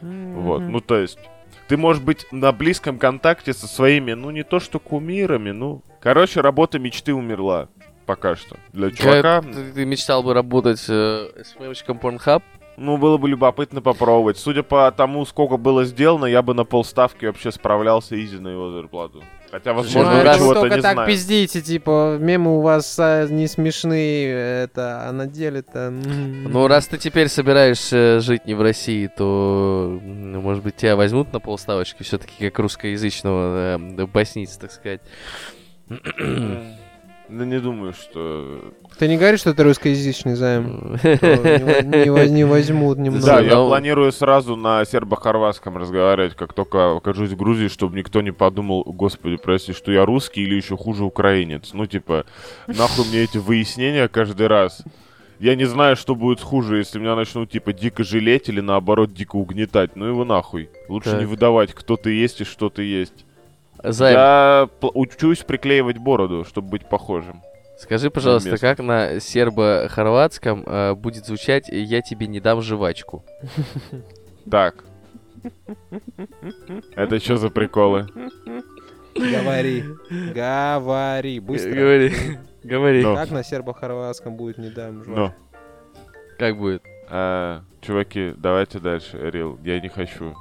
[0.00, 0.72] Вот, Мгм.
[0.72, 1.18] ну то есть,
[1.66, 5.82] ты можешь быть на близком контакте со своими, ну не то что кумирами, ну...
[6.00, 7.68] Короче, работа мечты умерла.
[8.06, 8.56] Пока что.
[8.72, 12.42] Для чувака, ты, ты мечтал бы работать э, СММщиком Pornhub?
[12.78, 14.38] ну, было бы любопытно попробовать.
[14.38, 18.70] Судя по тому, сколько было сделано, я бы на полставки вообще справлялся изи на его
[18.70, 19.22] зарплату.
[19.50, 23.26] Хотя, возможно, ну, вы раз- чего-то только не так пиздите, типа, мемы у вас а,
[23.26, 25.90] не смешные, это, а на деле-то...
[25.90, 31.32] Ну, раз ты теперь собираешься жить не в России, то, м, может быть, тебя возьмут
[31.32, 35.00] на полставочки, все-таки как русскоязычного э, боснийца, так сказать.
[37.28, 38.72] Ну, не думаю, что...
[38.98, 40.98] Ты не говоришь, что это русскоязычный займ?
[41.02, 43.26] То Не воз- не воз- не возьмут немного.
[43.26, 47.96] Да, Ну, я ну- планирую сразу на сербо-хорватском разговаривать, как только окажусь в Грузии, чтобы
[47.96, 51.70] никто не подумал, господи, прости, что я русский или еще хуже украинец.
[51.74, 52.24] Ну, типа,
[52.66, 54.82] нахуй мне эти выяснения каждый раз.
[55.38, 59.36] Я не знаю, что будет хуже, если меня начнут, типа, дико жалеть или, наоборот, дико
[59.36, 59.94] угнетать.
[59.94, 60.68] Ну его нахуй.
[60.88, 63.24] Лучше не выдавать, кто ты есть и что ты есть.
[63.82, 67.42] Займ, Я учусь приклеивать бороду, чтобы быть похожим.
[67.78, 68.66] скажи, пожалуйста, место.
[68.66, 73.24] как на сербо-хорватском э, будет звучать «Я тебе не дам жвачку»?
[74.50, 74.82] Так.
[76.96, 78.06] Это что за приколы?
[79.14, 79.84] Говори.
[80.34, 81.38] Говори.
[81.40, 81.70] Быстро.
[81.70, 82.12] Говори,
[82.64, 83.02] говори.
[83.02, 85.34] Как на сербо-хорватском будет не дам жвачку?
[86.38, 86.82] Как будет?
[87.10, 89.58] А, чуваки, давайте дальше, Рил.
[89.64, 90.34] Я не хочу.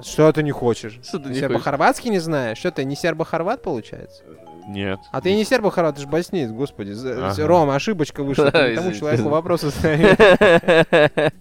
[0.00, 0.98] Что ты не хочешь?
[1.02, 2.58] Что ты не Сербо-хорватский не знаешь?
[2.58, 4.22] Что ты, не сербо-хорват получается?
[4.66, 5.00] Нет.
[5.10, 6.94] А ты не сербо-хорват, ты же боснеец, господи.
[7.04, 7.46] Ага.
[7.46, 8.50] Ром, ошибочка вышла.
[8.50, 11.32] Ты не тому человеку вопросы задаешь.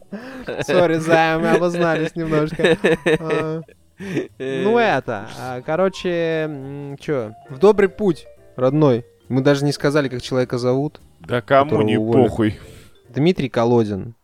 [0.65, 2.77] Сори, Займ, мы обознались немножко.
[3.19, 3.61] А,
[4.39, 9.05] Ну это, а, короче, что, в добрый путь, родной.
[9.29, 10.99] Мы даже не сказали, как человека зовут.
[11.19, 12.27] Да кому не уволят.
[12.29, 12.59] похуй.
[13.09, 14.15] Дмитрий Колодин.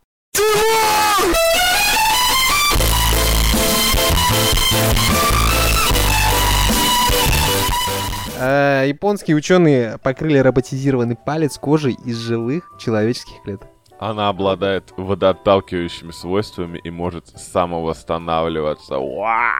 [8.40, 13.68] Э, Японские ученые покрыли роботизированный палец кожей из живых человеческих клеток.
[13.98, 18.98] Она обладает водоотталкивающими свойствами и может самовосстанавливаться.
[18.98, 19.54] Уа!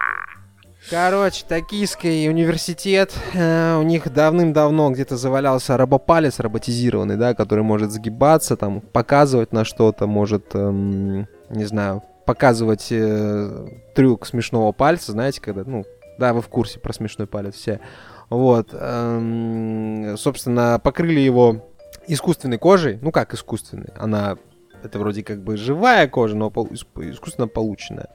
[0.91, 8.57] Короче, Токийский университет, э, у них давным-давно где-то завалялся робопалец роботизированный, да, который может сгибаться,
[8.57, 15.65] там, показывать на что-то, может, эм, не знаю, показывать э, трюк смешного пальца, знаете, когда,
[15.65, 15.87] ну,
[16.19, 17.81] Да, вы в курсе про смешной палец все.
[18.29, 18.69] Вот.
[18.73, 21.65] эм, Собственно, покрыли его
[22.07, 22.99] искусственной кожей.
[23.01, 23.95] Ну как искусственной?
[23.97, 24.37] Она
[24.83, 28.11] это вроде как бы живая кожа, но искусственно полученная.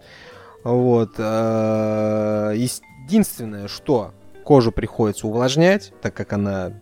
[0.64, 1.16] Вот.
[1.18, 2.54] э,
[3.08, 4.12] Единственное, что
[4.46, 6.74] кожу приходится увлажнять, так как она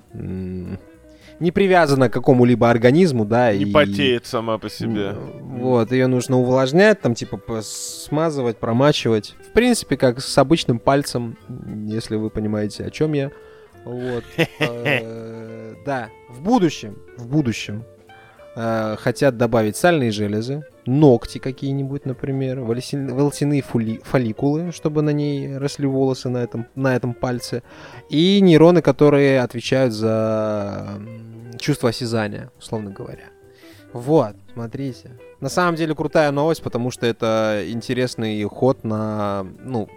[1.42, 3.72] не привязана к какому-либо организму, да, Не и...
[3.72, 5.14] потеет сама по себе.
[5.42, 9.36] Вот, ее нужно увлажнять, там, типа, смазывать, промачивать.
[9.50, 11.38] В принципе, как с обычным пальцем,
[11.88, 13.32] если вы понимаете, о чем я.
[13.84, 14.24] Вот.
[14.60, 17.84] Э, Да, в будущем, в будущем
[18.56, 25.86] э, хотят добавить сальные железы, ногти какие-нибудь, например, волосяные фули- фолликулы, чтобы на ней росли
[25.86, 27.64] волосы на этом, на этом пальце,
[28.10, 31.02] и нейроны, которые отвечают за
[31.60, 33.26] чувство осязания, условно говоря.
[33.94, 35.12] Вот, смотрите.
[35.42, 39.46] На самом деле крутая новость, потому что это интересный ход на...
[39.60, 39.90] Ну,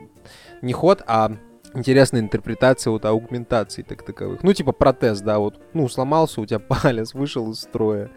[0.63, 1.33] не ход, а
[1.75, 4.43] интересная интерпретация вот аугментации так таковых.
[4.43, 8.11] Ну, типа протез, да, вот, ну, сломался у тебя палец, вышел из строя,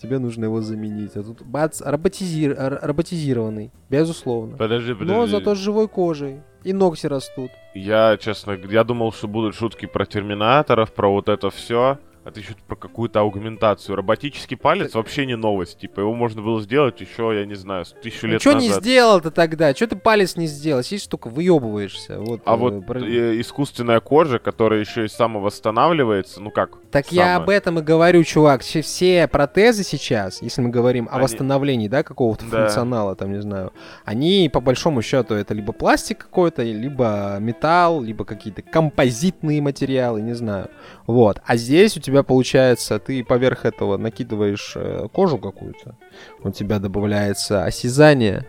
[0.00, 1.16] тебе нужно его заменить.
[1.16, 4.56] А тут бац, роботизир- роботизированный, безусловно.
[4.56, 5.12] Подожди, подожди.
[5.12, 6.40] Но зато с живой кожей.
[6.64, 7.50] И ногти растут.
[7.74, 11.98] Я, честно, я думал, что будут шутки про терминаторов, про вот это все.
[12.24, 13.96] А ты что-то про какую-то аугментацию.
[13.96, 15.78] Роботический палец вообще не новость.
[15.78, 18.82] Типа, его можно было сделать еще, я не знаю, тысячу лет что Ну, не назад.
[18.82, 19.74] сделал-то тогда?
[19.74, 20.82] Что ты палец не сделал?
[20.82, 22.18] Сидишь только выебываешься.
[22.20, 26.78] Вот, А э, вот про- э, искусственная кожа, которая еще и самовосстанавливается, ну как?
[26.90, 27.36] Так я самое?
[27.36, 28.62] об этом и говорю, чувак.
[28.62, 32.60] Все, все протезы сейчас, если мы говорим о Они- восстановлении, да, какого-то Да.
[32.62, 33.72] функционала, там, не знаю,
[34.04, 40.34] они, по большому счету, это либо пластик какой-то, либо металл, либо какие-то композитные материалы, не
[40.34, 40.68] знаю.
[41.06, 41.40] Вот.
[41.44, 45.96] А здесь у тебя получается, ты поверх этого накидываешь э, кожу какую-то,
[46.42, 48.46] у тебя добавляется осязание,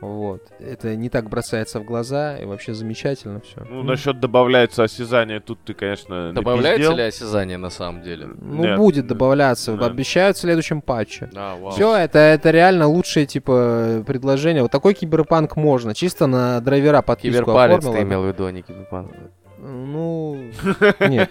[0.00, 0.42] вот.
[0.60, 3.66] Это не так бросается в глаза, и вообще замечательно все.
[3.68, 6.96] Ну, насчет добавляется осязание, тут ты, конечно, Добавляется напиздел.
[6.96, 8.28] ли осязание на самом деле?
[8.40, 8.76] Ну, Нет.
[8.76, 9.86] будет добавляться, Да.
[9.86, 11.28] обещают в следующем патче.
[11.34, 11.72] А, вау.
[11.72, 14.62] Все, это, это реально лучшее, типа, предложение.
[14.62, 15.94] Вот такой киберпанк можно.
[15.94, 17.96] Чисто на драйвера подписку Киберпалец оформила.
[17.96, 19.10] ты имел в виду, а не киберпанк.
[19.68, 20.50] Ну,
[21.00, 21.30] нет.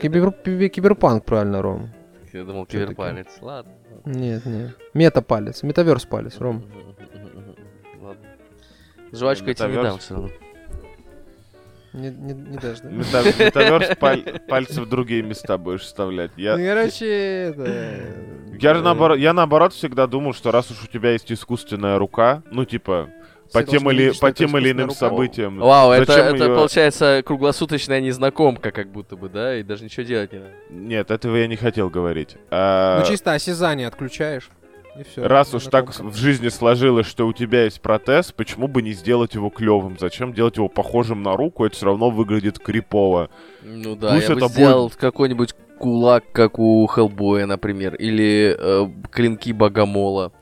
[0.00, 1.90] Кибер, кибер- киберпанк, правильно, Ром.
[2.32, 3.28] Я думал, киберпалец.
[3.40, 3.72] Ладно.
[4.06, 4.76] Нет, нет.
[4.94, 6.64] Метапалец, метаверс палец, Ром.
[8.00, 8.22] Ладно.
[9.12, 10.30] Жвачку я тебе не дам все равно.
[11.92, 12.88] Не, не, не дашь, да?
[12.90, 16.32] Мета- Метаверс паль- пальцы в другие места будешь вставлять.
[16.36, 18.02] Я, Ну, короче, это...
[18.60, 22.42] я же наоборот, я наоборот всегда думал, что раз уж у тебя есть искусственная рука,
[22.50, 23.10] ну типа
[23.54, 25.58] по тем или по это тем или иным событиям.
[25.58, 29.56] Вау, это, Зачем это её- получается круглосуточная незнакомка, как будто бы, да?
[29.56, 30.50] И даже ничего делать не надо.
[30.70, 32.36] Нет, этого я не хотел говорить.
[32.50, 34.50] А, Ну, чисто осязание отключаешь,
[34.98, 35.26] и все.
[35.26, 39.34] Раз уж так в жизни сложилось, что у тебя есть протез, почему бы не сделать
[39.34, 39.96] его клевым?
[39.98, 41.64] Зачем делать его похожим на руку?
[41.64, 43.30] Это все равно выглядит крипово.
[43.62, 47.94] Ну да, Пусть я бы это сделал какой-нибудь кулак, как у Хеллбоя, например.
[47.96, 50.32] Или э, клинки Богомола,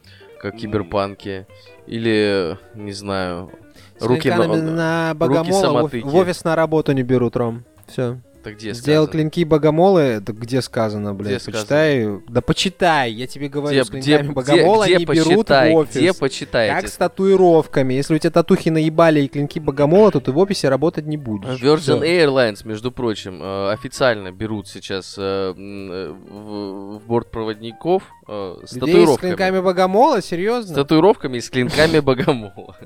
[0.41, 0.59] как в.
[0.59, 1.47] Киберпанке.
[1.87, 3.51] Или, не знаю,
[3.99, 6.05] С руки на- на богомола самотыки.
[6.05, 7.65] в офис на работу не берут, Ром.
[7.87, 8.19] Все.
[8.45, 9.13] Так где Сделал сказано?
[9.31, 11.43] клинки богомолы, это где сказано, блядь?
[11.47, 12.09] Где почитай.
[12.29, 15.73] Да почитай, я тебе говорю, Где, с где, клинками где, богомола где не берут почитай,
[15.73, 15.95] в офис.
[15.97, 16.75] где почитаете?
[16.75, 17.95] Как с татуировками.
[17.95, 21.63] Если у тебя татухи наебали и клинки богомола, то ты в офисе работать не будешь.
[21.63, 22.03] Virgin Всё.
[22.03, 28.91] Airlines, между прочим, э, официально берут сейчас э, э, в бортпроводников э, с Людей с
[28.93, 29.31] татуировками.
[29.31, 30.21] клинками богомола?
[30.21, 30.75] С Серьезно?
[30.75, 32.77] татуировками и с клинками богомола.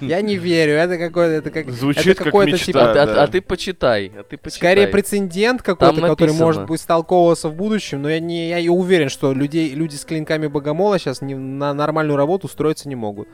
[0.00, 0.72] Я не верю.
[0.74, 1.34] Это какое-то...
[1.34, 2.64] Это как, Звучит это как мечта.
[2.64, 2.90] типа...
[2.90, 3.22] А, ты- а- да.
[3.22, 4.58] а ты почитай, а ты почитай.
[4.58, 9.08] Скорее прецедент какой-то, который может быть столковываться в будущем, но я не я и уверен,
[9.08, 13.28] что людей, люди с клинками богомола сейчас не, на нормальную работу устроиться не могут.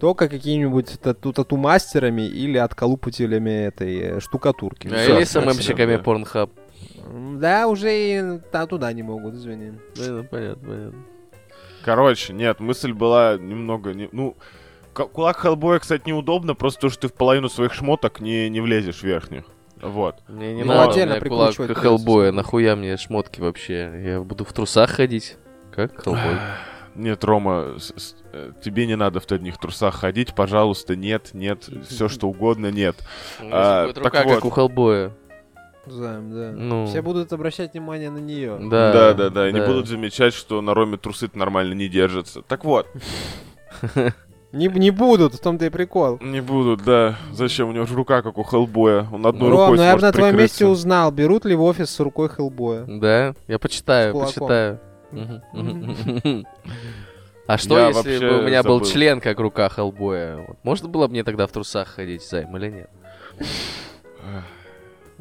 [0.00, 4.88] Только какими-нибудь тату- тату-мастерами или отколупателями этой э, штукатурки.
[4.90, 5.04] А.
[5.04, 6.02] Или СММщиками да.
[6.02, 6.50] Pornhub.
[7.38, 9.72] Да, уже и та- туда не могут, извини.
[9.96, 10.98] Да, ну, понятно, понятно.
[11.84, 13.92] Короче, нет, мысль была немного...
[13.92, 14.08] Не...
[14.12, 14.36] Ну,
[14.92, 19.02] кулак Хеллбоя, кстати, неудобно, просто то, что ты в половину своих шмоток не, не влезешь
[19.02, 19.44] верхних.
[19.80, 20.16] Вот.
[20.28, 23.90] Мне не Ну, надо, отдельно у меня кулак Хеллбоя, нахуя мне шмотки вообще?
[24.04, 25.36] Я буду в трусах ходить?
[25.72, 26.36] Как Хеллбой?
[26.94, 31.66] Нет, Рома, с- с- э, тебе не надо в одних трусах ходить, пожалуйста, нет, нет,
[31.88, 32.96] все что угодно, нет.
[33.40, 34.44] А, так рука, как вот.
[34.44, 35.10] у Хеллбоя.
[35.86, 36.52] Займ, да.
[36.52, 36.86] Ну.
[36.86, 38.56] Все будут обращать внимание на нее.
[38.70, 42.42] Да, Да, да, да, и не будут замечать, что на Роме трусы нормально не держатся.
[42.42, 42.86] Так вот,
[44.52, 46.18] Не, не будут, в том-то и прикол.
[46.20, 47.16] не будут, да.
[47.32, 47.70] Зачем?
[47.70, 49.08] У него же рука, как у Хеллбоя.
[49.10, 51.88] Он одной Ром, рукой ну я бы на твоем месте узнал, берут ли в офис
[51.90, 52.84] с рукой Хеллбоя.
[52.86, 54.78] Да, я почитаю, почитаю.
[57.48, 58.90] А что, Я если бы у меня был забыл.
[58.90, 60.56] член, как рука Хеллбоя?
[60.62, 62.90] Можно было бы мне тогда в трусах ходить, Займ, или нет?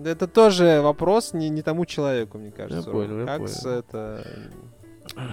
[0.03, 2.89] Да Это тоже вопрос не, не тому человеку, мне кажется.
[2.89, 3.47] понял, я как понял.
[3.49, 4.23] с- это...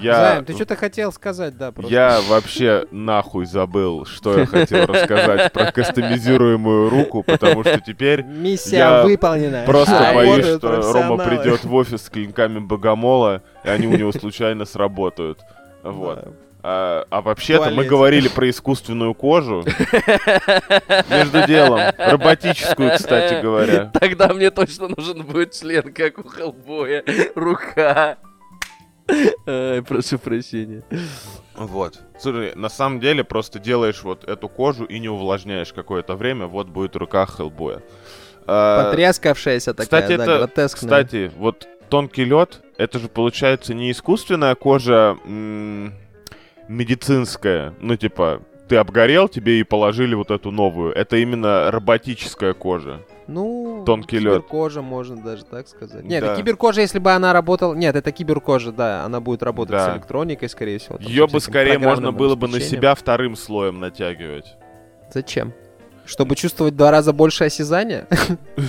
[0.01, 1.93] Я, Займ, ты что-то хотел сказать, да, просто.
[1.93, 8.79] я вообще нахуй забыл, что я хотел рассказать про кастомизируемую руку, потому что теперь Миссия
[8.79, 9.63] Я выполнена.
[9.67, 14.65] просто боюсь, что Рома придет в офис с клинками богомола, и они у него случайно
[14.65, 15.39] сработают.
[15.85, 16.25] Вот.
[16.25, 16.31] Да.
[16.63, 19.65] А, а вообще-то мы говорили про искусственную кожу.
[21.11, 21.81] Между делом.
[21.97, 23.91] Роботическую, кстати говоря.
[23.99, 27.05] Тогда мне точно нужен будет член, как у Хеллбоя.
[27.35, 28.19] Рука.
[29.47, 30.83] Ай, прошу прощения.
[31.55, 32.01] Вот.
[32.19, 36.67] Слушай, на самом деле просто делаешь вот эту кожу и не увлажняешь какое-то время, вот
[36.69, 37.83] будет рука Хеллбоя.
[38.47, 40.81] А, Потрескавшаяся такая, Кстати, да, это, гротескная.
[41.05, 45.95] кстати, вот тонкий лед, это же получается не искусственная кожа м,
[46.69, 50.93] медицинская, ну типа ты обгорел, тебе и положили вот эту новую.
[50.93, 53.01] Это именно роботическая кожа.
[53.27, 54.35] Ну, Тонкий лёд.
[54.43, 56.05] киберкожа, можно даже так сказать.
[56.05, 56.33] Нет, Да.
[56.33, 57.75] это киберкожа, если бы она работала...
[57.75, 59.91] Нет, это киберкожа, да, она будет работать Да.
[59.91, 60.99] с электроникой, скорее всего.
[61.01, 64.57] Ее бы скорее можно было бы на себя вторым слоем натягивать.
[65.13, 65.55] Зачем?
[66.09, 68.09] Чтобы чувствовать в два раза больше осязания?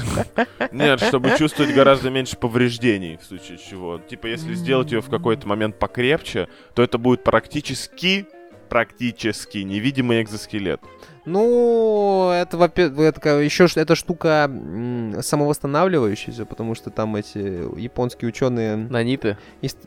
[0.71, 3.97] Нет, чтобы чувствовать гораздо меньше повреждений, в случае чего.
[3.97, 8.27] Типа, если сделать ее в какой-то момент покрепче, то это будет практически,
[8.67, 10.81] практически невидимый экзоскелет.
[11.23, 14.51] Ну, это, во-первых, это еще эта штука
[15.21, 17.37] самовосстанавливающаяся, потому что там эти
[17.79, 19.37] японские ученые Наниты.
[19.61, 19.77] из,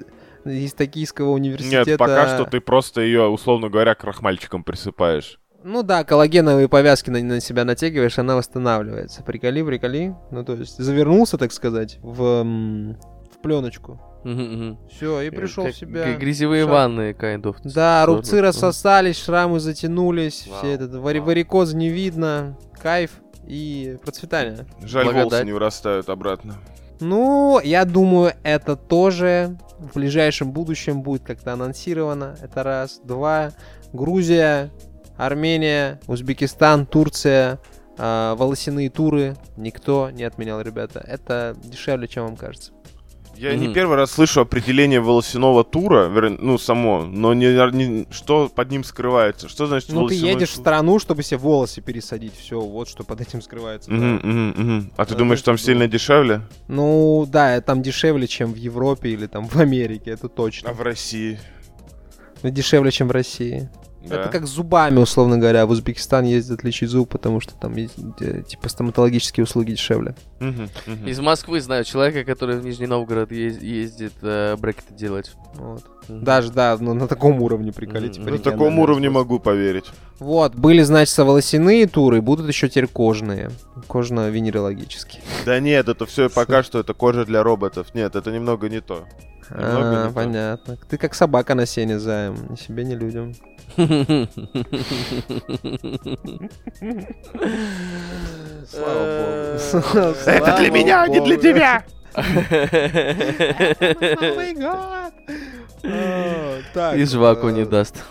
[0.47, 1.91] из Токийского университета...
[1.91, 5.39] Нет, пока что ты просто ее, условно говоря, крахмальчиком присыпаешь.
[5.65, 9.23] Ну да, коллагеновые повязки на, на себя натягиваешь, она восстанавливается.
[9.23, 10.15] Приколи, приколи.
[10.31, 14.01] Ну, то есть завернулся, так сказать, в, в пленочку.
[14.91, 16.15] Все, и пришел Как в себя.
[16.15, 17.57] Грязевые ванны, kind of.
[17.65, 23.11] Да, рубцы рассосались, шрамы затянулись, все этот варикоз не видно, кайф
[23.47, 24.67] и процветание.
[24.85, 26.55] Жаль, волосы не вырастают обратно.
[27.01, 32.37] Ну, я думаю, это тоже в ближайшем будущем будет как-то анонсировано.
[32.41, 33.01] Это раз.
[33.03, 33.51] Два.
[33.93, 34.71] Грузия,
[35.17, 37.59] Армения, Узбекистан, Турция,
[37.99, 39.37] а, волосяные туры.
[39.57, 41.05] Никто не отменял, ребята.
[41.07, 42.73] Это дешевле, чем вам кажется.
[43.35, 43.75] Я не Мгм.
[43.75, 48.85] первый раз слышу определение волосяного тура, вернее, ну, само, но не, не- что под ним
[48.85, 49.49] скрывается.
[49.49, 50.63] Что значит Ну, ты едешь в тур?
[50.63, 52.35] страну, чтобы себе волосы пересадить.
[52.39, 53.91] Все, вот что под этим скрывается.
[53.91, 53.97] да.
[53.97, 54.93] Мгм, мгм, мгм.
[54.99, 56.43] А ты Да, думаешь, там это сильно дешевле?
[56.69, 60.69] Ну, да, там дешевле, чем в Европе или там в Америке, это точно.
[60.71, 61.41] А в России?
[62.43, 63.71] Ну, дешевле, чем в России.
[64.09, 64.21] Да?
[64.21, 65.67] Это как зубами, условно говоря.
[65.67, 67.97] В Узбекистан ездят лечить зуб, потому что там есть,
[68.49, 70.15] типа стоматологические услуги дешевле.
[71.07, 75.33] Из Москвы знаю человека, который в Нижний Новгород ез- ездит э, брекеты делать.
[75.55, 75.85] Вот.
[76.09, 78.21] Даже, да, ну, на таком уровне, приколите.
[78.21, 78.29] Мгм.
[78.31, 79.85] по На таком уровне могу поверить.
[80.19, 83.51] Вот, были, значит, волосяные туры, будут еще теперь кожные.
[83.87, 85.23] Кожно-венерологические.
[85.47, 87.89] Да нет, это все пока что это кожа для роботов.
[87.95, 89.05] Нет, это немного не то.
[89.51, 90.13] Немного не А, то.
[90.15, 90.79] понятно.
[90.89, 92.37] Ты как собака на сене, Заем.
[92.51, 93.35] Ни себе, ни людям.
[98.75, 101.43] Э, Слава Это для меня, а не для богу.
[101.43, 101.85] тебя!
[104.21, 105.13] Новый год!
[106.95, 108.05] И жваку э, не даст.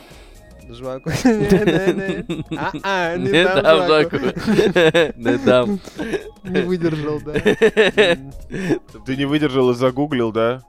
[0.70, 1.10] Жваку.
[1.24, 2.46] Не-не-не.
[2.58, 4.18] А-а, не дам жваку.
[5.18, 5.80] Не дам.
[6.44, 7.34] Не выдержал, да.
[9.06, 10.62] Ты не выдержал и загуглил, да?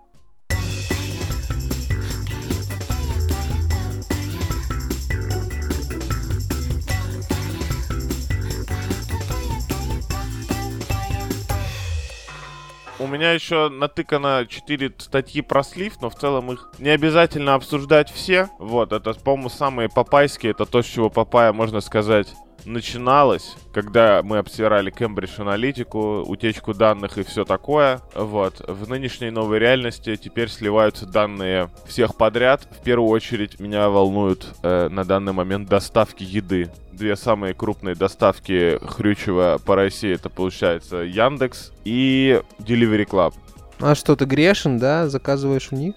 [13.13, 18.49] Меня еще натыкано 4 статьи про слив, но в целом их не обязательно обсуждать все.
[18.59, 20.53] Вот, это, по-моему, самые папайские.
[20.53, 22.29] Это то, с чего папая, можно сказать,
[22.65, 28.01] начиналось, когда мы обсирали Cambridge аналитику, утечку данных и все такое.
[28.15, 28.63] Вот.
[28.67, 32.69] В нынешней новой реальности теперь сливаются данные всех подряд.
[32.71, 36.71] В первую очередь меня волнуют э, на данный момент доставки еды.
[36.93, 43.35] Две самые крупные доставки хрючева по России это получается Яндекс и Delivery Club.
[43.81, 45.09] А что, ты грешен, да?
[45.09, 45.95] Заказываешь у них?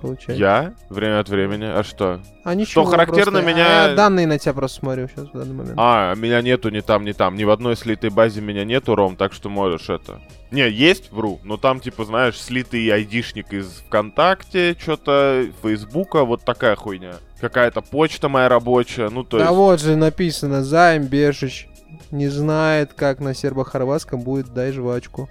[0.00, 0.32] Получается.
[0.34, 1.64] Я время от времени.
[1.64, 2.20] А что?
[2.44, 5.54] А ничего, характерно, просто- меня- а я данные на тебя просто смотрю сейчас в данный
[5.54, 5.74] момент.
[5.76, 7.36] А, меня нету ни там, ни там.
[7.36, 10.20] Ни в одной слитой базе меня нету, Ром, так что можешь это.
[10.50, 16.74] Не, есть, вру, но там, типа, знаешь, слитый айдишник из ВКонтакте, что-то, Фейсбука, вот такая
[16.76, 17.14] хуйня.
[17.40, 19.56] Какая-то почта моя рабочая, ну, то да есть...
[19.56, 21.68] вот же написано, Займ Бешич
[22.10, 25.28] не знает, как на сербо-хорватском будет «дай жвачку».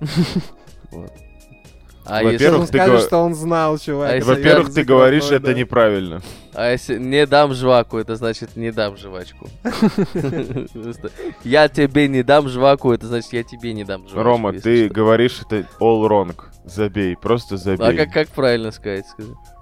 [2.04, 4.10] А Сейчас Во-первых, он ты скажет, го- что он знал, чувак.
[4.10, 5.54] А если Во-первых, ты говоришь, это да.
[5.54, 6.20] неправильно.
[6.52, 9.48] А если не дам жваку, это значит не дам жвачку.
[11.44, 14.22] Я тебе не дам жваку, это значит я тебе не дам жвачку.
[14.22, 16.34] Рома, если ты говоришь это all wrong.
[16.64, 17.86] Забей, просто забей.
[17.86, 19.06] А как, как правильно сказать?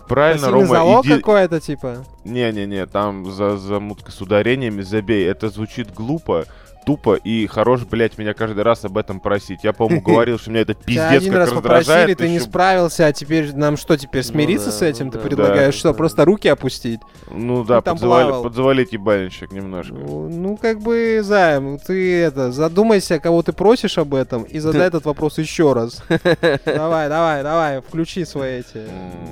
[0.09, 1.17] Правильно, Рома, залог иди...
[1.17, 2.05] какой-то, типа.
[2.25, 5.27] Не-не-не, там за замутка с ударениями забей.
[5.27, 6.47] Это звучит глупо,
[6.91, 9.63] тупо и хорош, блядь, меня каждый раз об этом просить.
[9.63, 13.13] Я, по-моему, говорил, что меня это пиздец один как раз попросили, ты не справился, а
[13.13, 15.07] теперь нам что, теперь Ну смириться да, с этим?
[15.07, 15.25] ну ты да.
[15.25, 15.95] предлагаешь Да, что, да.
[15.95, 16.99] просто руки опустить?
[17.31, 18.43] Ну да, подзавали- плавал.
[18.43, 19.95] подзавалить ебальничек немножко.
[19.95, 24.89] Ну, ну, как бы, Займ, ты это, задумайся, кого ты просишь об этом, и задай
[24.89, 26.03] этот вопрос еще раз.
[26.65, 28.83] Давай, давай, давай, включи свои эти...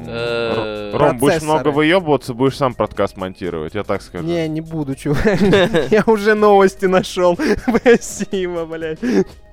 [0.07, 4.25] Э, Ром, будешь много выебываться, будешь сам подкаст монтировать, я так скажу.
[4.25, 5.41] Не, не буду, чувак.
[5.91, 7.37] Я уже новости нашел.
[7.81, 8.99] Спасибо, блядь.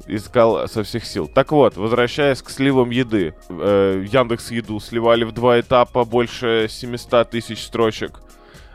[0.07, 1.27] Искал со всех сил.
[1.27, 3.33] Так вот, возвращаясь к сливам еды.
[3.49, 8.21] Э, Яндекс Еду сливали в два этапа больше 700 тысяч строчек.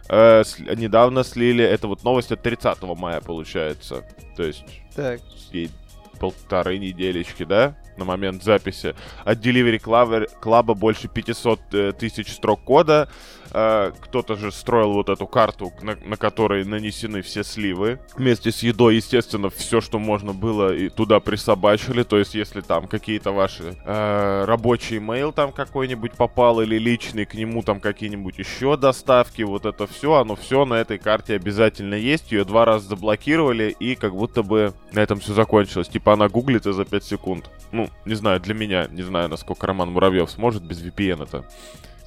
[0.08, 4.04] Э, сли- недавно слили, это вот новость от 30 мая получается.
[4.36, 4.64] То есть
[4.96, 5.20] Так,
[5.52, 5.70] ей
[6.18, 8.94] полторы неделечки, да, на момент записи.
[9.24, 13.08] От Delivery Club, Club больше 500 э, тысяч строк кода.
[13.52, 17.98] Э, кто-то же строил вот эту карту, на, на которой нанесены все сливы.
[18.16, 22.02] Вместе с едой, естественно, все, что можно было, и туда присобачили.
[22.02, 27.34] То есть, если там какие-то ваши э, рабочий имейл там какой-нибудь попал или личный, к
[27.34, 32.32] нему там какие-нибудь еще доставки, вот это все, оно все на этой карте обязательно есть.
[32.32, 35.88] Ее два раза заблокировали, и как будто бы на этом все закончилось.
[35.88, 37.50] Типа она гуглится за 5 секунд.
[37.72, 41.44] Ну, не знаю, для меня, не знаю, насколько Роман Муравьев сможет без VPN-то.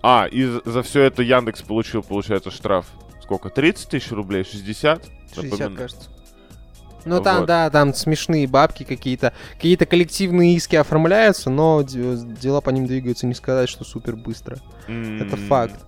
[0.03, 2.85] А, и за- все это Яндекс получил, получается, штраф.
[3.21, 3.49] Сколько?
[3.49, 4.43] 30 тысяч рублей?
[4.43, 5.05] 60?
[5.33, 5.75] 60, Напоминаю.
[5.77, 6.09] кажется.
[7.05, 7.47] Ну там, Вот.
[7.47, 9.33] да, там смешные бабки какие-то.
[9.55, 14.57] Какие-то коллективные иски оформляются, но де- дела по ним двигаются, не сказать, что супер быстро.
[14.83, 14.91] Это
[15.35, 15.79] М, факт.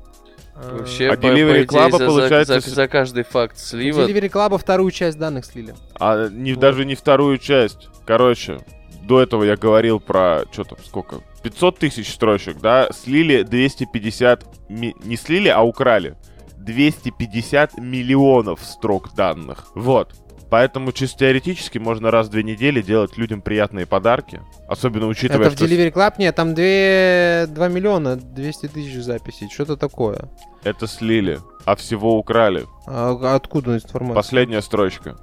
[0.56, 4.02] Вообще, А по, Delivery по Club, за, получается, за- за каждый факт слива...
[4.08, 5.76] Delivery Club вторую часть данных слили.
[6.00, 6.62] А не, Вот.
[6.62, 7.90] даже не вторую часть.
[8.06, 8.60] Короче,
[9.06, 11.22] до этого я говорил про, что там, сколько?
[11.44, 12.90] 500 тысяч строчек, да?
[12.92, 14.46] Слили 250...
[14.70, 16.16] ми- Не слили, а украли.
[16.58, 19.68] 250 миллионов строк данных.
[19.76, 20.14] Вот.
[20.50, 24.42] Поэтому чисто теоретически можно раз в две недели делать людям приятные подарки.
[24.68, 25.66] Особенно учитывая, Это в что...
[25.66, 26.14] Delivery Club?
[26.20, 29.50] Нет, там 2, 2 миллиона 200 тысяч записей.
[29.52, 30.30] Что-то такое.
[30.64, 32.66] Это слили, а всего украли.
[32.86, 34.16] А откуда информация?
[34.16, 35.18] Последняя строчка,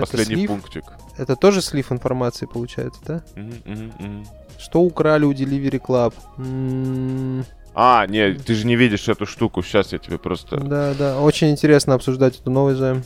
[0.00, 0.48] последний слив?
[0.48, 0.84] пунктик.
[1.18, 3.22] Это тоже слив информации получается, да?
[3.34, 4.26] Мгм, мгм.
[4.58, 6.14] Что украли у Delivery Club?
[6.38, 7.44] М,
[7.74, 9.62] А, не, ты же не видишь эту штуку.
[9.62, 10.56] Сейчас я тебе просто...
[10.56, 11.20] Да, да.
[11.20, 13.02] Очень интересно обсуждать эту новость, Займ.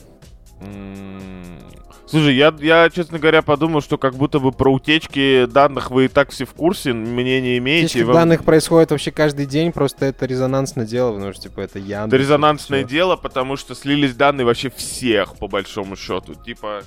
[2.11, 6.07] Слушай, я, я, честно говоря, подумал, что как будто бы про утечки данных вы и
[6.09, 7.85] так все в курсе, мнение имеете.
[7.85, 11.79] Утечки вам- данных происходит вообще каждый день, просто это резонансное дело, потому что, типа, это
[11.79, 12.07] Яндекс.
[12.07, 16.35] Это резонансное дело, потому что слились данные вообще всех, по большому счету.
[16.35, 16.83] Типа...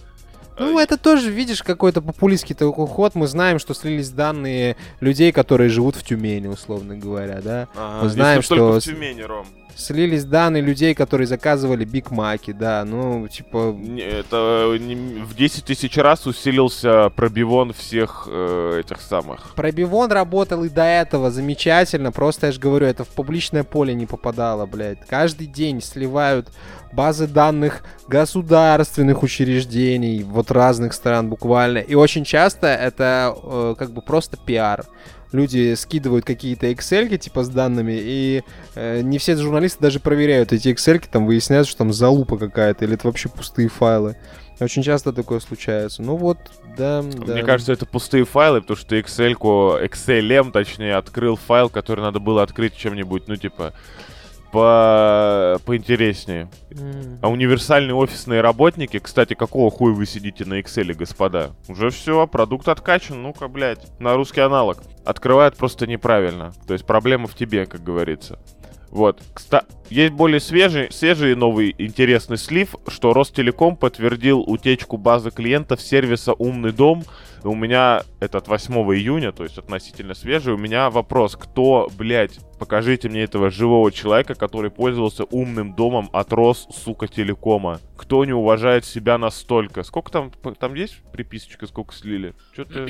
[0.59, 3.14] Ну, это тоже, видишь, какой-то популистский такой ход.
[3.14, 7.68] Мы знаем, что слились данные людей, которые живут в Тюмени, условно говоря, да.
[7.74, 9.46] ага, мы знаем, что в Тюмени, Ром.
[9.76, 12.84] Слились данные людей, которые заказывали Биг Маки, да.
[12.84, 19.55] Ну, типа, Это в 10 тысяч раз усилился пробивон всех э, этих самых.
[19.57, 24.07] Пробивон работал и до этого замечательно, просто я же говорю, это в публичное поле не
[24.07, 25.00] попадало, блядь.
[25.09, 26.48] Каждый день сливают
[26.95, 31.78] базы данных государственных учреждений, вот разных стран буквально.
[31.78, 34.84] И очень часто это э, как бы просто пиар.
[35.32, 38.42] Люди скидывают какие-то excel типа с данными, и
[38.76, 42.95] э, не все журналисты даже проверяют эти excel там выясняют, что там залупа какая-то, или
[42.95, 44.16] это вообще пустые файлы.
[44.61, 46.03] Очень часто такое случается.
[46.03, 46.38] Ну вот,
[46.76, 47.32] да, да.
[47.32, 52.42] Мне кажется, это пустые файлы, потому что Excel, Excel, точнее, открыл файл, который надо было
[52.42, 53.72] открыть чем-нибудь, ну, типа,
[54.55, 55.59] по...
[55.64, 56.48] поинтереснее.
[57.20, 61.50] А универсальные офисные работники, кстати, какого хуя вы сидите на Excel, господа?
[61.68, 64.78] Уже все, продукт откачан, ну-ка, блядь, на русский аналог.
[65.05, 66.52] Открывают просто неправильно.
[66.68, 68.38] То есть проблема в тебе, как говорится.
[68.95, 69.20] Вот.
[69.34, 75.82] Кста- Есть более свежий, свежий и новый интересный слив, что Ростелеком подтвердил утечку базы клиентов
[75.82, 77.03] сервиса «Умный дом».
[77.42, 81.90] И У меня, это от 8 июня, то есть относительно свежий, у меня вопрос, кто,
[81.99, 87.80] блядь, покажите мне этого живого человека, который пользовался умным домом от Рос, сука, телекома.
[87.97, 89.82] Кто не уважает себя настолько?
[89.82, 92.32] Сколько там, там есть приписочка, сколько слили?
[92.53, 92.88] Что-то...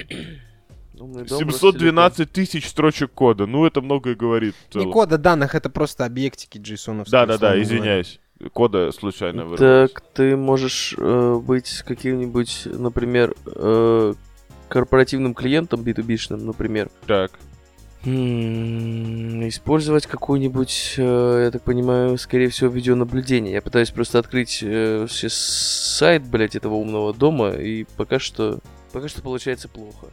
[0.98, 3.46] Умный дом, 712 тысяч строчек кода.
[3.46, 4.54] Ну, это многое говорит.
[4.74, 7.04] Не кода данных, это просто объектики JSON.
[7.10, 8.20] Да-да-да, извиняюсь.
[8.52, 9.90] Кода случайно вырвалось.
[9.90, 14.14] Так, ты можешь э, быть каким-нибудь, например, э,
[14.68, 17.32] корпоративным клиентом B2B-шным, например, Так.
[18.04, 23.52] М, Использовать какой-нибудь, э, я так понимаю, скорее всего, видеонаблюдение.
[23.54, 28.58] Я пытаюсь просто открыть э, сейчас сайт, блядь, этого умного дома, и пока что...
[28.92, 30.08] Пока что получается плохо.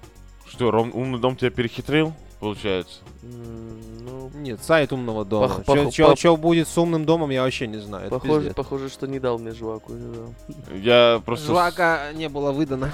[0.52, 3.00] Что, Ром, умный дом тебя перехитрил, получается?
[3.24, 5.46] Ну, Нет, сайт умного дома.
[5.48, 8.10] Пох- Что пох- пох- будет с умным домом, я вообще не знаю.
[8.10, 8.56] Похоже, пиздец.
[8.56, 9.94] похоже, что не дал мне жваку.
[9.94, 10.34] не дал.
[10.76, 11.48] Я просто...
[11.48, 12.92] Жвака не было выдано.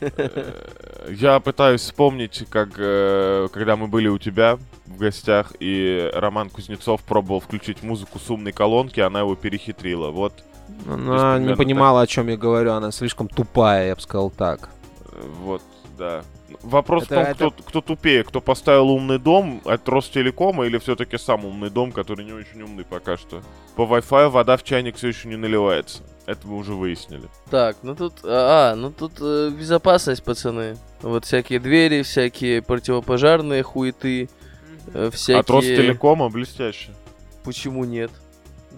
[0.00, 6.50] э, Я пытаюсь вспомнить, как э, когда мы были у тебя в гостях, и Роман
[6.50, 10.10] Кузнецов пробовал включить музыку с умной колонки, она его перехитрила.
[10.10, 10.44] Вот,
[10.86, 12.72] Она не понимала, о чем я говорю.
[12.72, 14.68] Она слишком тупая, я бы сказал так.
[15.12, 15.62] э, вот,
[15.98, 16.22] да.
[16.62, 20.78] Вопрос Это- в том, это- Кто, кто тупее, кто поставил умный дом от Ростелекома или
[20.78, 23.42] все-таки сам умный дом, который не очень умный пока что.
[23.76, 26.02] По Wi-Fi вода в чайник все еще не наливается.
[26.26, 27.28] Это мы уже выяснили.
[27.50, 28.14] Так, ну тут...
[28.24, 30.76] А, ну тут э, безопасность, пацаны.
[31.00, 34.28] Вот всякие двери, всякие противопожарные хуеты,
[34.94, 35.40] э, всякие...
[35.40, 36.92] От Ростелекома блестяще.
[37.44, 38.12] Почему нет?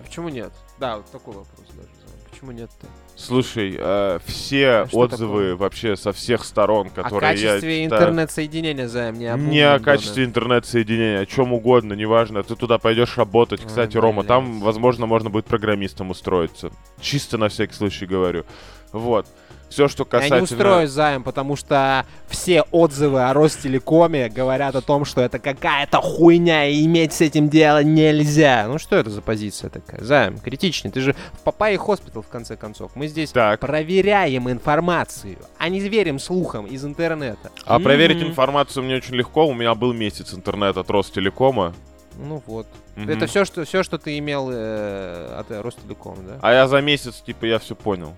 [0.05, 0.53] Почему нет?
[0.79, 1.89] Да, вот такой вопрос даже.
[2.31, 2.87] Почему нет-то?
[3.17, 5.57] Слушай, э, все А что отзывы такое?
[5.57, 10.25] вообще со всех сторон, О которые я качестве читаю, интернет-соединения, Займ, не не о качестве
[10.25, 12.43] интернет-соединения, о чем угодно, неважно.
[12.43, 13.65] Ты туда пойдешь работать.
[13.65, 14.63] Кстати, Рома, там, блядь.
[14.65, 16.73] возможно, можно будет программистом устроиться.
[17.01, 18.45] Чисто на всякий случай говорю.
[18.93, 19.27] Вот.
[19.75, 20.37] Все, что Я касательно...
[20.37, 26.01] не устроюсь, Займ, потому что все отзывы о Ростелекоме говорят о том, что это какая-то
[26.01, 28.67] хуйня, и иметь с этим дело нельзя.
[28.69, 30.01] Ну что это за позиция такая?
[30.01, 30.93] Займ, критичный.
[30.93, 32.93] Ты же в Папайе Хоспитал, в конце концов.
[32.95, 37.51] Мы здесь Так, проверяем информацию, а не верим слухам из интернета.
[37.67, 38.29] а проверить Мгм.
[38.29, 39.45] информацию мне очень легко.
[39.45, 41.75] У меня был месяц интернета от Ростелекома.
[42.17, 42.69] Ну вот.
[42.95, 43.11] Мгм.
[43.11, 46.39] Это все, что, все, что ты имел э, от Ростелекома, да?
[46.43, 48.15] А я за месяц, типа, я все понял.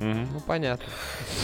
[0.00, 0.28] Мгм.
[0.34, 0.84] Ну, понятно.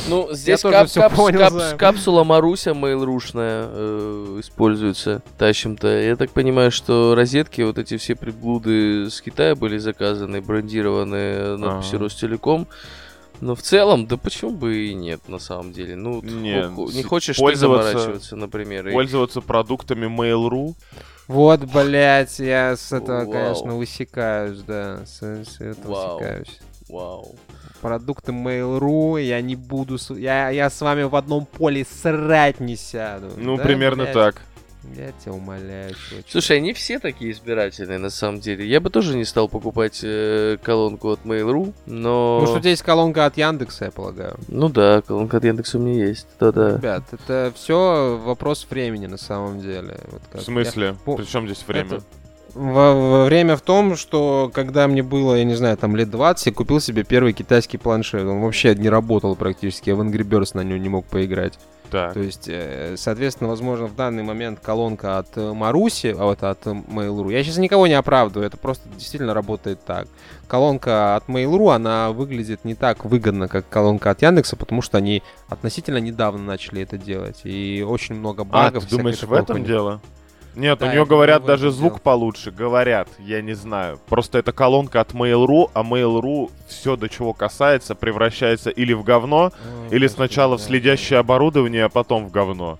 [0.09, 1.78] Ну, здесь кап- капс- понял, Займ.
[1.78, 5.22] капсула Маруся мейлрушная э, используется.
[5.38, 5.88] Тащим-то.
[5.88, 11.96] Я так понимаю, что розетки, вот эти все приблуды с Китая были заказаны, брендированы надписью
[11.96, 12.05] Ага.
[12.05, 12.66] Ростелеком.
[13.40, 15.96] Но в целом, да почему бы и нет, на самом деле.
[15.96, 18.86] Ну, Не, не хочешь ты пользоваться- заморачиваться, например.
[18.88, 20.74] и- Пользоваться продуктами Mail.ru.
[21.26, 23.32] Вот, блядь, я с этого, Вау.
[23.32, 25.00] конечно, высекаюсь, да.
[25.07, 26.18] С, с этого Вау.
[26.18, 26.61] высекаюсь.
[26.88, 27.34] Вау.
[27.82, 29.98] Продукты Mail.ru, я не буду...
[29.98, 33.28] с- Я, я с вами в одном поле срать не сяду.
[33.36, 34.14] Ну, Да, примерно блядь?
[34.14, 34.42] так.
[34.96, 36.28] Я тебя умоляю, чувачок.
[36.30, 38.66] Слушай, они все такие избирательные, на самом деле.
[38.66, 42.38] Я бы тоже не стал покупать э, колонку от Mail.ru, но...
[42.40, 44.36] Ну, что у тебя есть колонка от Яндекса, я полагаю.
[44.48, 46.26] Ну да, колонка от Яндекса у меня есть.
[46.40, 46.76] Да-да.
[46.78, 50.00] Ребят, это все вопрос времени на самом деле.
[50.10, 50.96] Вот как В смысле?
[51.04, 51.86] по- Причем здесь время?
[51.96, 52.02] Это-
[52.55, 56.53] Во- время в том, что когда мне было, я не знаю, там лет 20, я
[56.53, 58.26] купил себе первый китайский планшет.
[58.26, 61.59] Он вообще не работал практически, я в Angry Birds на нем не мог поиграть.
[61.90, 62.14] Так.
[62.14, 66.66] То есть, э, соответственно, возможно, в данный момент колонка от э, Маруси, а вот от
[66.66, 67.30] э, Mail.ru.
[67.30, 70.09] Я сейчас никого не оправдываю, это просто действительно работает так.
[70.48, 75.22] Колонка от Mail.ru, она выглядит не так выгодно, как колонка от Яндекса, потому что они
[75.50, 77.42] относительно недавно начали это делать.
[77.44, 78.84] И очень много А, багов.
[78.84, 80.00] ты всякой думаешь, в этом дело?
[80.55, 82.50] Нет, Да, у нее говорят в даже этом звук получше.
[82.50, 83.98] Говорят, я не знаю.
[84.09, 89.53] Просто это колонка от Mail.ru, а Mail.ru все, до чего касается, превращается или в говно,
[89.88, 90.66] Ой, или сначала в да.
[90.66, 92.78] следящее оборудование, а потом в говно.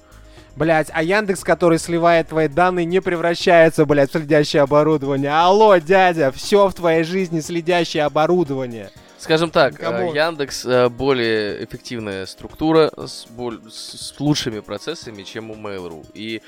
[0.55, 5.31] Блять, а Яндекс, который сливает твои данные, не превращается, блядь, в следящее оборудование.
[5.33, 8.91] Алло, дядя, все в твоей жизни следящее оборудование.
[9.23, 9.85] Скажем так, э,
[10.17, 16.05] Яндекс э, более эффективная структура с, боль- с- с лучшими процессами, чем у Mail.ru.
[16.13, 16.43] И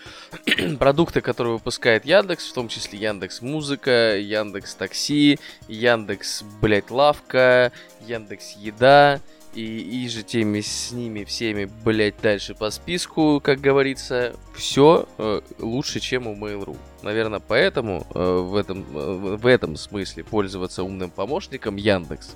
[0.81, 7.71] продукты, которые выпускает Яндекс, в том числе Яндекс Музыка, Яндекс Такси, Яндекс, блять, Лавка,
[8.09, 9.21] Яндекс Еда
[9.55, 15.07] и, и же теми с ними всеми, блять, дальше по списку, как говорится, все
[15.61, 16.77] лучше, чем у Mail.ru.
[17.03, 22.35] Наверное, поэтому э, в, этом, э, в этом смысле пользоваться умным помощником Яндекс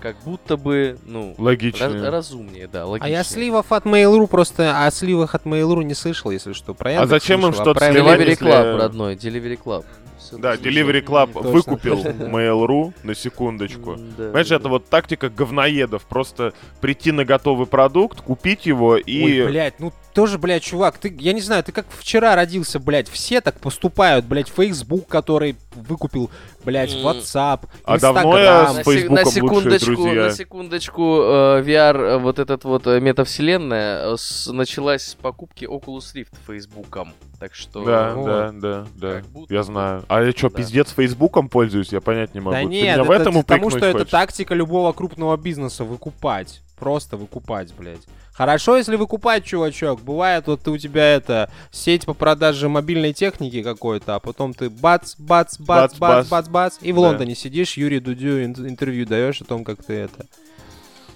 [0.00, 1.88] как будто бы, ну, Логично.
[1.88, 3.12] раз- разумнее, да, А логичнее.
[3.18, 6.74] я сливов от Mail.ru просто о сливах от Mail.ru не слышал, если что.
[6.74, 9.84] Про Яндекс зачем им слышал, а что-то про сливать, Delivery если- Club, родной, Delivery Club.
[10.18, 10.54] Всё Да.
[10.54, 11.94] Delivery Club Точно, выкупил.
[12.04, 13.96] Mail.ru на секундочку.
[13.96, 16.02] Да, Понимаешь, да, это вот тактика говноедов.
[16.04, 19.40] Просто прийти на готовый продукт, купить его и...
[19.42, 23.08] Ой, блядь, ну тоже, блядь, чувак, ты, я не знаю, ты как вчера родился, блядь,
[23.08, 26.30] все так поступают, блядь, Facebook, который выкупил,
[26.64, 26.92] блядь.
[26.94, 28.82] WhatsApp, А давно я Instagram.
[28.82, 30.22] с Фейсбуком на лучшие секундочку, друзья.
[30.24, 36.14] на секундочку, э, VR, э, вот этот вот э, метавселенная, с- началась с покупки Oculus
[36.14, 37.12] Rift Фейсбуком.
[37.38, 37.84] Так что...
[37.84, 38.26] Да, Вот.
[38.26, 39.22] да, да, да.
[39.30, 40.04] Будто Я знаю.
[40.08, 40.56] А я что, Да.
[40.58, 41.92] пиздец Фейсбуком пользуюсь?
[41.92, 42.52] Я понять не могу.
[42.56, 44.10] Да Ты нет, меня в это этом потому что это хочешь?
[44.10, 46.60] тактика любого крупного бизнеса выкупать.
[46.80, 48.00] Просто выкупать, блядь.
[48.32, 50.00] Хорошо, если выкупать, чувачок.
[50.00, 54.70] Бывает, вот ты у тебя это сеть по продаже мобильной техники какой-то, а потом ты
[54.70, 57.02] бац, бац, бац, бац, бац, бац, бац и в Да.
[57.02, 60.24] Лондоне сидишь, Юрий Дудю ин- интервью даешь о том, как ты это.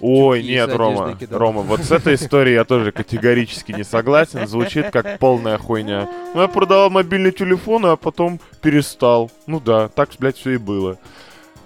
[0.01, 1.39] Ой, нет, Рома, кидал.
[1.39, 4.45] Рома, вот с этой историей я тоже категорически не согласен.
[4.47, 6.07] Звучит как полная хуйня.
[6.35, 9.31] Ну, я продавал мобильный телефон, а потом перестал.
[9.47, 10.99] Ну да, так, блядь, все и было.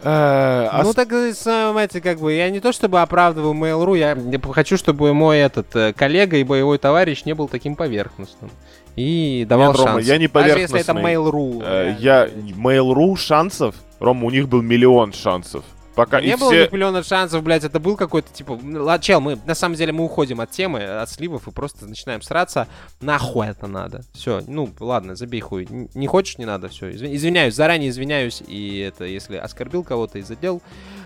[0.03, 4.13] А Ну с- так, э, знаете, как бы, я не то чтобы оправдываю Mail.ru, я
[4.15, 8.49] я хочу, чтобы мой этот э, коллега и боевой товарищ не был таким поверхностным.
[8.95, 10.05] И давал Нет, Рома, шанс.
[10.07, 11.31] я не Даже если это поверхностный.
[11.31, 11.63] Mail.ru.
[11.65, 12.27] э, я...
[12.27, 13.75] Mail.ru шансов?
[13.99, 15.63] Рома, у них был миллион шансов.
[15.95, 16.61] Пока Не и было у все...
[16.61, 18.57] них миллиона шансов, блядь, это был какой-то, типа,
[19.01, 22.67] чел, мы, на самом деле, мы уходим от темы, от сливов и просто начинаем сраться,
[23.01, 24.03] нахуй это надо.
[24.13, 25.67] Все, ну, ладно, забей хуй.
[25.69, 26.91] Не хочешь, не надо, все.
[26.91, 30.61] Извиняюсь, заранее извиняюсь, и это, если оскорбил кого-то и задел,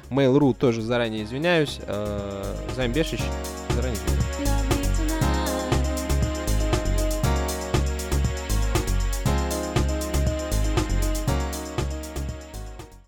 [0.10, 2.44] Mail.ru тоже заранее извиняюсь, э,